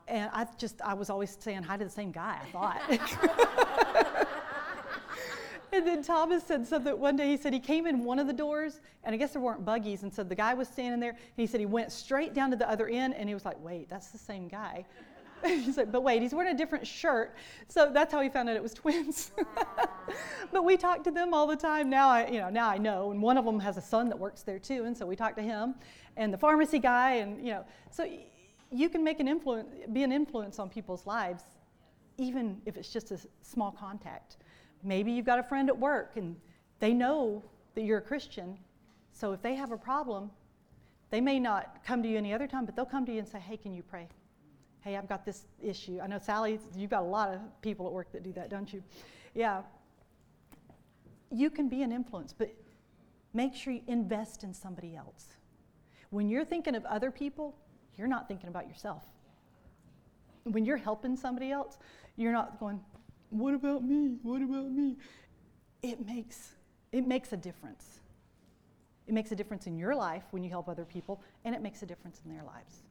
And 0.09 0.29
I 0.33 0.47
just, 0.59 0.83
I 0.83 0.93
was 0.95 1.09
always 1.09 1.37
saying 1.39 1.63
hi 1.63 1.77
to 1.77 1.85
the 1.85 1.91
same 1.91 2.13
guy, 2.13 2.41
I 2.43 2.51
thought. 2.51 4.27
and 5.73 5.87
then 5.87 6.03
Thomas 6.03 6.43
said 6.43 6.67
something 6.67 6.99
one 6.99 7.17
day. 7.17 7.29
He 7.29 7.39
said 7.39 7.55
he 7.55 7.61
came 7.61 7.87
in 7.87 8.05
one 8.05 8.19
of 8.19 8.27
the 8.27 8.35
doors, 8.35 8.81
and 9.05 9.15
I 9.15 9.17
guess 9.17 9.33
there 9.33 9.41
weren't 9.41 9.65
buggies. 9.65 10.03
And 10.03 10.13
so 10.13 10.23
the 10.25 10.35
guy 10.35 10.53
was 10.53 10.69
standing 10.69 11.01
there, 11.01 11.11
and 11.13 11.19
he 11.37 11.47
said 11.47 11.61
he 11.61 11.67
went 11.67 11.91
straight 11.91 12.35
down 12.35 12.51
to 12.51 12.57
the 12.57 12.69
other 12.69 12.89
end, 12.89 13.15
and 13.15 13.29
he 13.29 13.35
was 13.35 13.47
like, 13.47 13.57
wait, 13.65 13.89
that's 13.89 14.09
the 14.09 14.19
same 14.19 14.47
guy. 14.49 14.85
he's 15.47 15.77
like, 15.77 15.93
but 15.93 16.03
wait, 16.03 16.23
he's 16.23 16.35
wearing 16.35 16.55
a 16.55 16.57
different 16.57 16.87
shirt. 16.87 17.37
So 17.69 17.91
that's 17.93 18.13
how 18.13 18.21
he 18.21 18.29
found 18.29 18.49
out 18.49 18.57
it 18.57 18.63
was 18.63 18.73
twins. 18.73 19.33
but 20.53 20.65
we 20.65 20.77
talk 20.77 21.05
to 21.05 21.11
them 21.11 21.35
all 21.35 21.47
the 21.47 21.57
time. 21.57 21.91
Now 21.91 22.09
I, 22.09 22.29
you 22.29 22.39
know, 22.39 22.49
now 22.49 22.69
I 22.69 22.79
know. 22.79 23.11
And 23.11 23.21
one 23.21 23.37
of 23.37 23.45
them 23.45 23.61
has 23.61 23.77
a 23.77 23.83
son 23.83 24.09
that 24.09 24.19
works 24.19 24.43
there 24.43 24.59
too, 24.59 24.85
and 24.85 24.97
so 24.97 25.07
we 25.07 25.17
talk 25.17 25.37
to 25.37 25.43
him, 25.43 25.75
and 26.17 26.33
the 26.33 26.39
pharmacy 26.39 26.79
guy, 26.79 27.15
and 27.15 27.45
you 27.45 27.53
know, 27.53 27.65
so 27.91 28.09
you 28.71 28.89
can 28.89 29.05
make 29.05 29.21
an 29.21 29.29
influence, 29.29 29.69
be 29.93 30.03
an 30.03 30.13
influence 30.13 30.59
on 30.59 30.69
people's 30.69 31.07
lives, 31.07 31.45
even 32.17 32.61
if 32.65 32.77
it's 32.77 32.93
just 32.93 33.11
a 33.11 33.19
small 33.43 33.71
contact. 33.71 34.39
Maybe 34.83 35.13
you've 35.13 35.27
got 35.27 35.39
a 35.39 35.43
friend 35.43 35.69
at 35.69 35.79
work, 35.79 36.13
and 36.17 36.37
they 36.79 36.93
know 36.95 37.43
that 37.75 37.83
you're 37.83 37.99
a 37.99 38.03
Christian. 38.03 38.57
So 39.13 39.33
if 39.33 39.43
they 39.43 39.55
have 39.55 39.73
a 39.73 39.77
problem, 39.77 40.31
they 41.11 41.21
may 41.21 41.39
not 41.39 41.85
come 41.85 42.03
to 42.03 42.09
you 42.09 42.17
any 42.17 42.33
other 42.33 42.47
time, 42.47 42.65
but 42.65 42.75
they'll 42.77 42.85
come 42.85 43.05
to 43.07 43.13
you 43.13 43.19
and 43.19 43.29
say, 43.29 43.39
"Hey, 43.39 43.57
can 43.57 43.75
you 43.75 43.83
pray?" 43.83 44.09
Hey, 44.85 44.99
I've 44.99 45.09
got 45.09 45.25
this 45.25 45.47
issue. 45.63 45.99
I 46.03 46.07
know, 46.07 46.19
Sally, 46.19 46.61
you've 46.77 46.91
got 46.91 47.03
a 47.03 47.07
lot 47.07 47.31
of 47.31 47.41
people 47.63 47.87
at 47.87 47.93
work 47.93 48.13
that 48.13 48.23
do 48.23 48.33
that, 48.35 48.51
don't 48.51 48.71
you? 48.71 48.83
Yeah. 49.35 49.63
You 51.31 51.49
can 51.49 51.71
be 51.71 51.83
an 51.83 51.91
influence, 51.91 52.35
but 52.37 52.55
make 53.33 53.55
sure 53.55 53.73
you 53.73 53.81
invest 53.87 54.45
in 54.45 54.53
somebody 54.53 54.95
else. 54.95 55.29
When 56.11 56.29
you're 56.29 56.45
thinking 56.45 56.75
of 56.75 56.85
other 56.85 57.11
people, 57.11 57.57
you're 57.97 58.09
not 58.09 58.29
thinking 58.29 58.49
about 58.49 58.69
yourself. 58.69 59.05
When 60.45 60.67
you're 60.67 60.77
helping 60.77 61.17
somebody 61.17 61.51
else, 61.51 61.79
you're 62.17 62.33
not 62.33 62.61
going, 62.61 62.79
what 63.31 63.55
about 63.55 63.83
me? 63.83 64.19
What 64.23 64.43
about 64.43 64.71
me? 64.71 64.99
It 65.83 66.07
makes, 66.07 66.53
it 66.93 67.07
makes 67.07 67.33
a 67.33 67.39
difference. 67.39 68.01
It 69.07 69.15
makes 69.15 69.33
a 69.33 69.37
difference 69.37 69.67
in 69.67 69.79
your 69.79 69.95
life 69.95 70.25
when 70.31 70.45
you 70.45 70.51
help 70.51 70.69
other 70.69 70.85
people, 70.85 71.23
and 71.47 71.55
it 71.55 71.63
makes 71.63 71.83
a 71.83 71.87
difference 71.87 72.21
in 72.25 72.31
their 72.31 72.45
lives. 72.45 72.84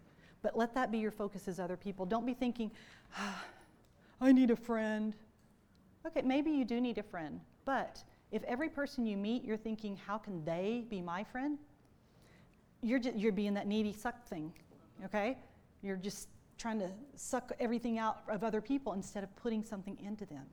But 0.44 0.56
let 0.56 0.76
that 0.76 0.92
be 0.92 1.00
your 1.00 1.12
focus 1.12 1.48
as 1.48 1.60
other 1.60 1.78
people. 1.78 2.06
Don't 2.06 2.26
be 2.26 2.36
thinking, 2.36 2.70
ah, 3.18 3.44
I 4.22 4.32
need 4.32 4.52
a 4.52 4.56
friend. 4.56 5.16
Okay, 6.06 6.22
maybe 6.22 6.52
you 6.52 6.66
do 6.66 6.80
need 6.80 6.98
a 6.98 7.04
friend, 7.04 7.40
but 7.66 8.04
if 8.32 8.44
every 8.44 8.68
person 8.68 9.06
you 9.06 9.16
meet, 9.16 9.46
you're 9.46 9.58
thinking, 9.58 9.96
how 9.96 10.18
can 10.18 10.44
they 10.44 10.84
be 10.90 11.02
my 11.02 11.24
friend? 11.24 11.58
You're, 12.82 13.00
just, 13.00 13.16
you're 13.16 13.32
being 13.32 13.54
that 13.54 13.68
needy 13.68 13.94
suck 13.94 14.28
thing, 14.28 14.52
okay? 15.06 15.38
You're 15.82 15.96
just 15.96 16.28
trying 16.58 16.80
to 16.80 16.90
suck 17.16 17.52
everything 17.60 18.00
out 18.00 18.24
of 18.28 18.44
other 18.44 18.60
people 18.60 18.94
instead 18.94 19.24
of 19.24 19.34
putting 19.38 19.64
something 19.64 19.98
into 20.04 20.26
them. 20.26 20.44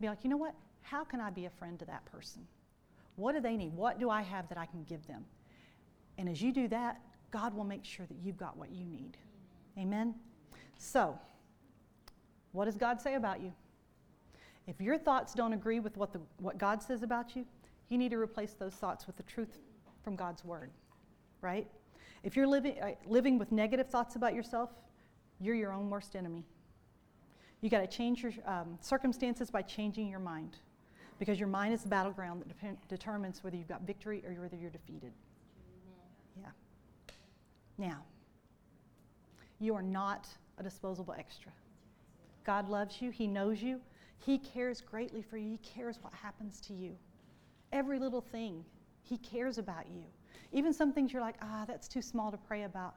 Be 0.00 0.08
like, 0.08 0.22
you 0.22 0.30
know 0.30 0.36
what? 0.36 0.54
How 0.82 1.02
can 1.02 1.20
I 1.20 1.30
be 1.30 1.46
a 1.46 1.50
friend 1.50 1.78
to 1.80 1.84
that 1.86 2.04
person? 2.04 2.42
What 3.16 3.34
do 3.34 3.40
they 3.40 3.56
need? 3.56 3.72
What 3.72 3.98
do 3.98 4.10
I 4.10 4.22
have 4.22 4.48
that 4.48 4.58
I 4.58 4.66
can 4.66 4.84
give 4.84 5.06
them? 5.06 5.24
And 6.18 6.28
as 6.28 6.40
you 6.40 6.52
do 6.52 6.68
that, 6.68 7.00
God 7.30 7.54
will 7.54 7.64
make 7.64 7.84
sure 7.84 8.06
that 8.06 8.16
you've 8.22 8.36
got 8.36 8.56
what 8.56 8.70
you 8.70 8.84
need. 8.84 9.16
Amen? 9.78 10.14
So, 10.76 11.18
what 12.52 12.64
does 12.64 12.76
God 12.76 13.00
say 13.00 13.14
about 13.14 13.40
you? 13.40 13.52
If 14.66 14.80
your 14.80 14.98
thoughts 14.98 15.34
don't 15.34 15.52
agree 15.52 15.80
with 15.80 15.96
what, 15.96 16.12
the, 16.12 16.20
what 16.38 16.58
God 16.58 16.82
says 16.82 17.02
about 17.02 17.34
you, 17.36 17.44
You 17.88 17.96
need 17.96 18.10
to 18.10 18.18
replace 18.18 18.52
those 18.52 18.74
thoughts 18.74 19.06
with 19.06 19.16
the 19.16 19.22
truth 19.22 19.58
from 20.02 20.14
God's 20.14 20.44
word, 20.44 20.70
right? 21.40 21.66
If 22.22 22.36
you're 22.36 22.46
living, 22.46 22.80
uh, 22.80 22.92
living 23.06 23.38
with 23.38 23.50
negative 23.50 23.88
thoughts 23.88 24.16
about 24.16 24.34
yourself, 24.34 24.70
you're 25.40 25.54
your 25.54 25.72
own 25.72 25.88
worst 25.88 26.16
enemy. 26.16 26.44
You 27.60 27.70
got 27.70 27.80
to 27.80 27.86
change 27.86 28.22
your 28.22 28.32
um, 28.46 28.78
circumstances 28.80 29.50
by 29.50 29.62
changing 29.62 30.08
your 30.08 30.20
mind 30.20 30.58
because 31.18 31.38
your 31.38 31.48
mind 31.48 31.74
is 31.74 31.82
the 31.82 31.88
battleground 31.88 32.42
that 32.42 32.60
de- 32.60 32.76
determines 32.88 33.42
whether 33.42 33.56
you've 33.56 33.68
got 33.68 33.82
victory 33.82 34.22
or 34.26 34.32
whether 34.40 34.56
you're 34.56 34.70
defeated. 34.70 35.12
Yeah. 36.40 36.48
Now, 37.78 38.02
you 39.60 39.74
are 39.74 39.82
not 39.82 40.26
a 40.58 40.62
disposable 40.62 41.14
extra. 41.16 41.52
God 42.44 42.68
loves 42.68 43.00
you, 43.00 43.10
He 43.10 43.26
knows 43.26 43.62
you, 43.62 43.80
He 44.18 44.38
cares 44.38 44.80
greatly 44.80 45.22
for 45.22 45.36
you, 45.36 45.50
He 45.52 45.58
cares 45.58 45.98
what 46.02 46.12
happens 46.12 46.60
to 46.62 46.72
you. 46.72 46.96
Every 47.72 47.98
little 47.98 48.20
thing, 48.20 48.64
He 49.02 49.16
cares 49.18 49.58
about 49.58 49.86
you. 49.88 50.04
Even 50.52 50.72
some 50.72 50.92
things 50.92 51.12
you're 51.12 51.22
like, 51.22 51.36
ah, 51.42 51.64
that's 51.66 51.88
too 51.88 52.02
small 52.02 52.30
to 52.30 52.38
pray 52.38 52.64
about. 52.64 52.94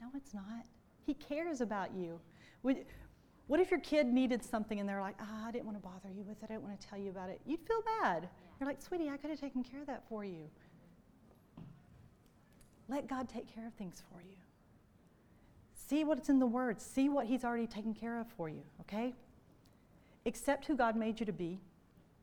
No, 0.00 0.08
it's 0.14 0.34
not. 0.34 0.66
He 1.04 1.14
cares 1.14 1.60
about 1.60 1.94
you. 1.94 2.20
What 2.62 3.58
if 3.58 3.70
your 3.70 3.80
kid 3.80 4.06
needed 4.06 4.44
something 4.44 4.78
and 4.78 4.88
they're 4.88 5.00
like, 5.00 5.16
ah, 5.20 5.48
I 5.48 5.50
didn't 5.50 5.64
want 5.64 5.76
to 5.76 5.82
bother 5.82 6.08
you 6.14 6.22
with 6.22 6.42
it, 6.42 6.44
I 6.44 6.54
didn't 6.54 6.62
want 6.62 6.78
to 6.80 6.86
tell 6.86 6.98
you 6.98 7.10
about 7.10 7.30
it? 7.30 7.40
You'd 7.46 7.60
feel 7.66 7.82
bad. 8.00 8.28
You're 8.58 8.68
like, 8.68 8.80
sweetie, 8.80 9.08
I 9.08 9.16
could 9.16 9.30
have 9.30 9.40
taken 9.40 9.64
care 9.64 9.80
of 9.80 9.86
that 9.86 10.04
for 10.08 10.24
you. 10.24 10.44
Let 12.90 13.06
God 13.06 13.28
take 13.28 13.52
care 13.54 13.66
of 13.68 13.72
things 13.74 14.02
for 14.10 14.20
you. 14.20 14.36
See 15.72 16.02
what's 16.02 16.28
in 16.28 16.40
the 16.40 16.46
Word, 16.46 16.80
see 16.80 17.08
what 17.08 17.26
He's 17.26 17.44
already 17.44 17.68
taken 17.68 17.94
care 17.94 18.18
of 18.20 18.26
for 18.36 18.48
you, 18.48 18.62
okay? 18.80 19.14
Accept 20.26 20.66
who 20.66 20.76
God 20.76 20.96
made 20.96 21.20
you 21.20 21.26
to 21.26 21.32
be, 21.32 21.60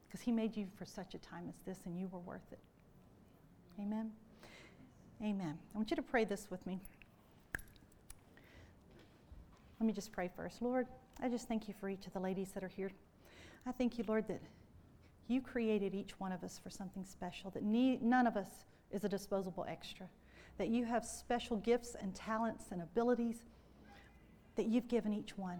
because 0.05 0.21
He 0.21 0.31
made 0.31 0.57
you 0.57 0.67
for 0.77 0.85
such 0.85 1.15
a 1.15 1.19
time 1.19 1.45
as 1.47 1.55
this, 1.65 1.85
and 1.85 1.97
you 1.97 2.09
were 2.11 2.19
worth 2.19 2.51
it. 2.51 2.59
Amen. 3.79 4.11
Amen. 5.23 5.57
I 5.73 5.77
want 5.77 5.89
you 5.89 5.95
to 5.95 6.01
pray 6.01 6.25
this 6.25 6.47
with 6.51 6.65
me. 6.67 6.79
Let 9.79 9.87
me 9.87 9.93
just 9.93 10.11
pray 10.11 10.29
first. 10.35 10.61
Lord, 10.61 10.87
I 11.21 11.29
just 11.29 11.47
thank 11.47 11.67
you 11.67 11.73
for 11.79 11.89
each 11.89 12.07
of 12.07 12.13
the 12.13 12.19
ladies 12.19 12.51
that 12.51 12.63
are 12.63 12.67
here. 12.67 12.91
I 13.65 13.71
thank 13.71 13.97
you, 13.97 14.03
Lord, 14.07 14.27
that 14.27 14.41
you 15.27 15.39
created 15.41 15.95
each 15.95 16.19
one 16.19 16.31
of 16.31 16.43
us 16.43 16.59
for 16.61 16.69
something 16.69 17.05
special, 17.05 17.51
that 17.51 17.63
ne- 17.63 17.99
none 18.01 18.27
of 18.27 18.35
us 18.35 18.49
is 18.91 19.03
a 19.03 19.09
disposable 19.09 19.65
extra, 19.67 20.07
that 20.57 20.69
you 20.69 20.85
have 20.85 21.05
special 21.05 21.57
gifts 21.57 21.95
and 21.99 22.15
talents 22.15 22.65
and 22.71 22.81
abilities 22.81 23.37
that 24.55 24.65
you've 24.65 24.87
given 24.87 25.13
each 25.13 25.37
one. 25.37 25.59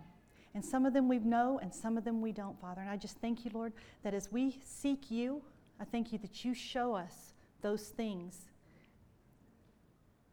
And 0.54 0.66
some 0.66 0.86
of 0.86 0.94
them 0.94 1.08
we 1.08 1.20
know 1.20 1.60
and 1.62 1.74
some 1.74 1.98
of 1.98 2.04
them 2.04 2.22
we 2.22 2.32
don't, 2.32 2.60
Father. 2.60 2.82
And 2.82 2.90
I 2.90 2.98
just 2.98 3.18
thank 3.20 3.46
you, 3.46 3.52
Lord, 3.54 3.74
that 4.04 4.14
as 4.14 4.32
we 4.32 4.60
seek 4.64 5.12
you, 5.12 5.44
I 5.80 5.86
thank 5.86 6.12
you 6.12 6.18
that 6.20 6.44
you 6.44 6.54
show 6.54 6.96
us 6.96 7.34
those 7.62 7.90
things 7.90 8.50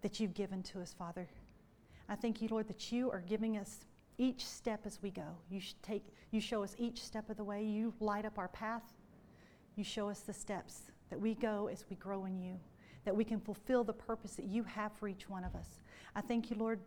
that 0.00 0.20
you've 0.20 0.34
given 0.34 0.62
to 0.62 0.80
us, 0.80 0.94
Father. 0.96 1.28
I 2.08 2.14
thank 2.14 2.40
you, 2.40 2.48
Lord, 2.48 2.68
that 2.68 2.92
you 2.92 3.10
are 3.10 3.22
giving 3.26 3.56
us 3.58 3.84
each 4.18 4.46
step 4.46 4.80
as 4.86 5.00
we 5.02 5.10
go. 5.10 5.36
You 5.50 5.60
take, 5.82 6.06
you 6.30 6.40
show 6.40 6.62
us 6.62 6.74
each 6.78 7.02
step 7.02 7.28
of 7.28 7.36
the 7.36 7.44
way. 7.44 7.64
You 7.64 7.92
light 8.00 8.24
up 8.24 8.38
our 8.38 8.48
path. 8.48 8.82
You 9.76 9.84
show 9.84 10.08
us 10.08 10.20
the 10.20 10.32
steps 10.32 10.82
that 11.10 11.20
we 11.20 11.34
go 11.34 11.68
as 11.72 11.84
we 11.90 11.96
grow 11.96 12.24
in 12.26 12.38
you, 12.38 12.58
that 13.04 13.14
we 13.14 13.24
can 13.24 13.40
fulfill 13.40 13.84
the 13.84 13.92
purpose 13.92 14.34
that 14.34 14.46
you 14.46 14.62
have 14.64 14.92
for 14.92 15.08
each 15.08 15.28
one 15.28 15.44
of 15.44 15.54
us. 15.54 15.80
I 16.14 16.20
thank 16.20 16.50
you, 16.50 16.56
Lord. 16.56 16.80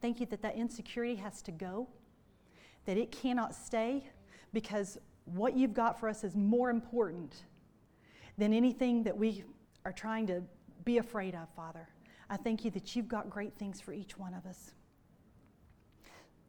Thank 0.00 0.20
you 0.20 0.26
that 0.26 0.42
that 0.42 0.56
insecurity 0.56 1.14
has 1.16 1.42
to 1.42 1.52
go, 1.52 1.88
that 2.86 2.96
it 2.96 3.12
cannot 3.12 3.54
stay, 3.54 4.10
because 4.52 4.98
what 5.24 5.56
you've 5.56 5.74
got 5.74 5.98
for 5.98 6.08
us 6.08 6.24
is 6.24 6.34
more 6.34 6.70
important 6.70 7.44
than 8.36 8.52
anything 8.52 9.02
that 9.04 9.16
we 9.16 9.44
are 9.84 9.92
trying 9.92 10.26
to 10.26 10.42
be 10.84 10.98
afraid 10.98 11.34
of, 11.34 11.48
Father. 11.54 11.88
I 12.28 12.36
thank 12.36 12.64
you 12.64 12.70
that 12.72 12.96
you've 12.96 13.08
got 13.08 13.30
great 13.30 13.54
things 13.58 13.80
for 13.80 13.92
each 13.92 14.18
one 14.18 14.34
of 14.34 14.44
us. 14.46 14.72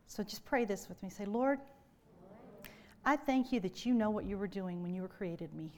So 0.08 0.24
just 0.24 0.46
pray 0.46 0.66
this 0.66 0.90
with 0.90 1.02
me. 1.04 1.10
Say, 1.10 1.26
Lord, 1.26 1.60
I 3.06 3.16
thank 3.16 3.52
you 3.52 3.60
that 3.60 3.86
you 3.86 3.94
know 3.94 4.10
what 4.10 4.26
you 4.26 4.38
were 4.38 4.48
doing 4.48 4.82
when 4.82 4.94
you 4.94 5.02
were 5.02 5.08
created 5.08 5.54
me. 5.54 5.72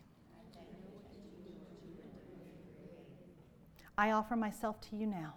I 3.98 4.12
offer 4.12 4.36
myself 4.36 4.82
to 4.90 4.96
you 4.96 5.06
now. 5.06 5.36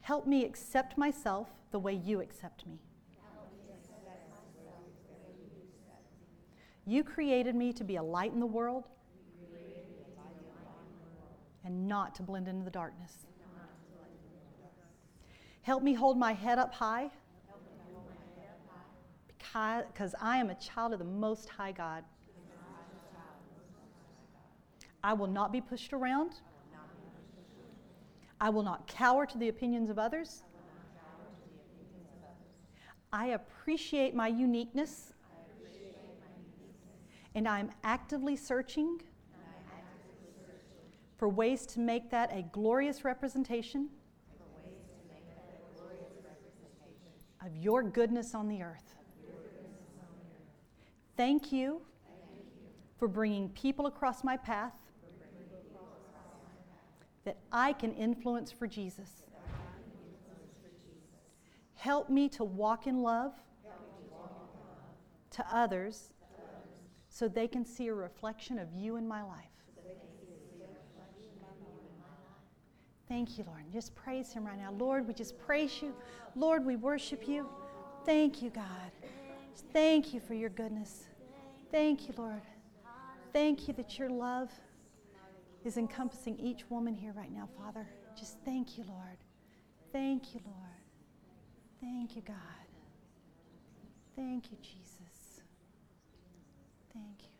Help 0.00 0.26
me 0.26 0.44
accept 0.44 0.96
myself 0.96 1.48
the 1.70 1.78
way 1.78 1.94
you 1.94 2.20
accept 2.20 2.66
me. 2.66 2.78
You 6.86 7.04
created 7.04 7.54
me 7.54 7.72
to 7.74 7.84
be 7.84 7.96
a 7.96 8.02
light 8.02 8.32
in 8.32 8.40
the 8.40 8.46
world 8.46 8.88
and 11.64 11.86
not 11.86 12.14
to 12.16 12.22
blend 12.22 12.48
into 12.48 12.64
the 12.64 12.70
darkness. 12.70 13.26
Help 15.62 15.82
me 15.82 15.92
hold 15.92 16.16
my 16.16 16.32
head 16.32 16.58
up 16.58 16.74
high 16.74 17.10
because 19.92 20.14
I 20.20 20.38
am 20.38 20.50
a 20.50 20.54
child 20.54 20.92
of 20.92 20.98
the 20.98 21.04
Most 21.04 21.48
High 21.48 21.72
God. 21.72 22.04
I 25.02 25.14
will 25.14 25.26
not 25.26 25.52
be 25.52 25.60
pushed 25.60 25.92
around. 25.92 26.40
I 28.40 28.50
will 28.50 28.62
not 28.62 28.86
cower 28.86 29.26
to 29.26 29.38
the 29.38 29.48
opinions 29.48 29.90
of 29.90 29.98
others. 29.98 30.42
I 33.12 33.26
appreciate 33.28 34.14
my 34.14 34.28
uniqueness. 34.28 35.12
And 37.34 37.46
I'm 37.46 37.70
actively 37.84 38.36
searching 38.36 39.00
for 41.16 41.28
ways 41.28 41.66
to 41.66 41.80
make 41.80 42.10
that 42.10 42.30
a 42.32 42.42
glorious 42.50 43.04
representation 43.04 43.88
of 47.44 47.56
your 47.56 47.82
goodness 47.82 48.34
on 48.34 48.48
the 48.48 48.62
earth. 48.62 48.94
Thank 51.16 51.52
you 51.52 51.82
for 52.98 53.08
bringing 53.08 53.48
people 53.50 53.86
across 53.86 54.24
my 54.24 54.36
path 54.36 54.89
that 57.30 57.38
I 57.52 57.72
can 57.72 57.92
influence 57.92 58.50
for 58.50 58.66
Jesus. 58.66 59.22
Help 61.74 62.10
me 62.10 62.28
to 62.30 62.42
walk 62.42 62.88
in 62.88 63.02
love 63.02 63.34
to 65.30 65.46
others 65.52 66.12
so 67.08 67.28
they 67.28 67.46
can 67.46 67.64
see 67.64 67.86
a 67.86 67.94
reflection 67.94 68.58
of 68.58 68.66
you 68.74 68.96
in 68.96 69.06
my 69.06 69.22
life. 69.22 69.44
Thank 73.08 73.38
you, 73.38 73.44
Lord. 73.46 73.62
Just 73.72 73.94
praise 73.94 74.32
Him 74.32 74.44
right 74.44 74.58
now. 74.58 74.72
Lord, 74.72 75.06
we 75.06 75.14
just 75.14 75.38
praise 75.38 75.80
you. 75.80 75.94
Lord, 76.34 76.66
we 76.66 76.74
worship 76.74 77.28
you. 77.28 77.48
Thank 78.04 78.42
you, 78.42 78.50
God. 78.50 78.90
Thank 79.72 80.12
you 80.12 80.18
for 80.18 80.34
your 80.34 80.50
goodness. 80.50 81.04
Thank 81.70 82.08
you, 82.08 82.14
Lord. 82.16 82.42
Thank 83.32 83.68
you 83.68 83.74
that 83.74 84.00
your 84.00 84.10
love 84.10 84.50
is 85.64 85.76
encompassing 85.76 86.38
each 86.38 86.68
woman 86.70 86.94
here 86.94 87.12
right 87.12 87.32
now, 87.32 87.48
Father. 87.56 87.86
Just 88.18 88.38
thank 88.44 88.78
you, 88.78 88.84
Lord. 88.88 89.18
Thank 89.92 90.34
you, 90.34 90.40
Lord. 90.44 90.56
Thank 91.80 92.16
you, 92.16 92.22
God. 92.22 92.36
Thank 94.16 94.50
you, 94.50 94.58
Jesus. 94.62 95.42
Thank 96.92 97.22
you. 97.22 97.30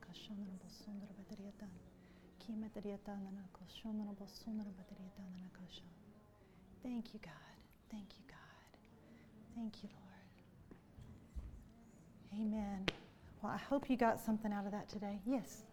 Ka 0.00 0.12
shandana 0.12 0.56
ba 0.62 0.68
sunara 0.68 1.12
patriatan. 1.18 1.70
Kime 2.38 2.68
patriatan. 2.70 3.26
Ka 3.52 3.64
shandana 3.66 4.12
ba 4.18 4.26
sunara 4.26 4.70
patriatan. 4.78 5.50
Ka 5.52 5.64
Thank 6.82 7.14
you, 7.14 7.20
God. 7.20 7.56
Thank 7.90 8.10
you, 8.18 8.24
God. 8.28 8.70
Thank 9.56 9.82
you, 9.82 9.88
Lord. 9.92 10.28
Amen. 12.40 12.86
Well, 13.42 13.52
I 13.52 13.58
hope 13.58 13.90
you 13.90 13.96
got 13.96 14.20
something 14.20 14.52
out 14.52 14.66
of 14.66 14.72
that 14.72 14.88
today. 14.88 15.18
Yes. 15.26 15.64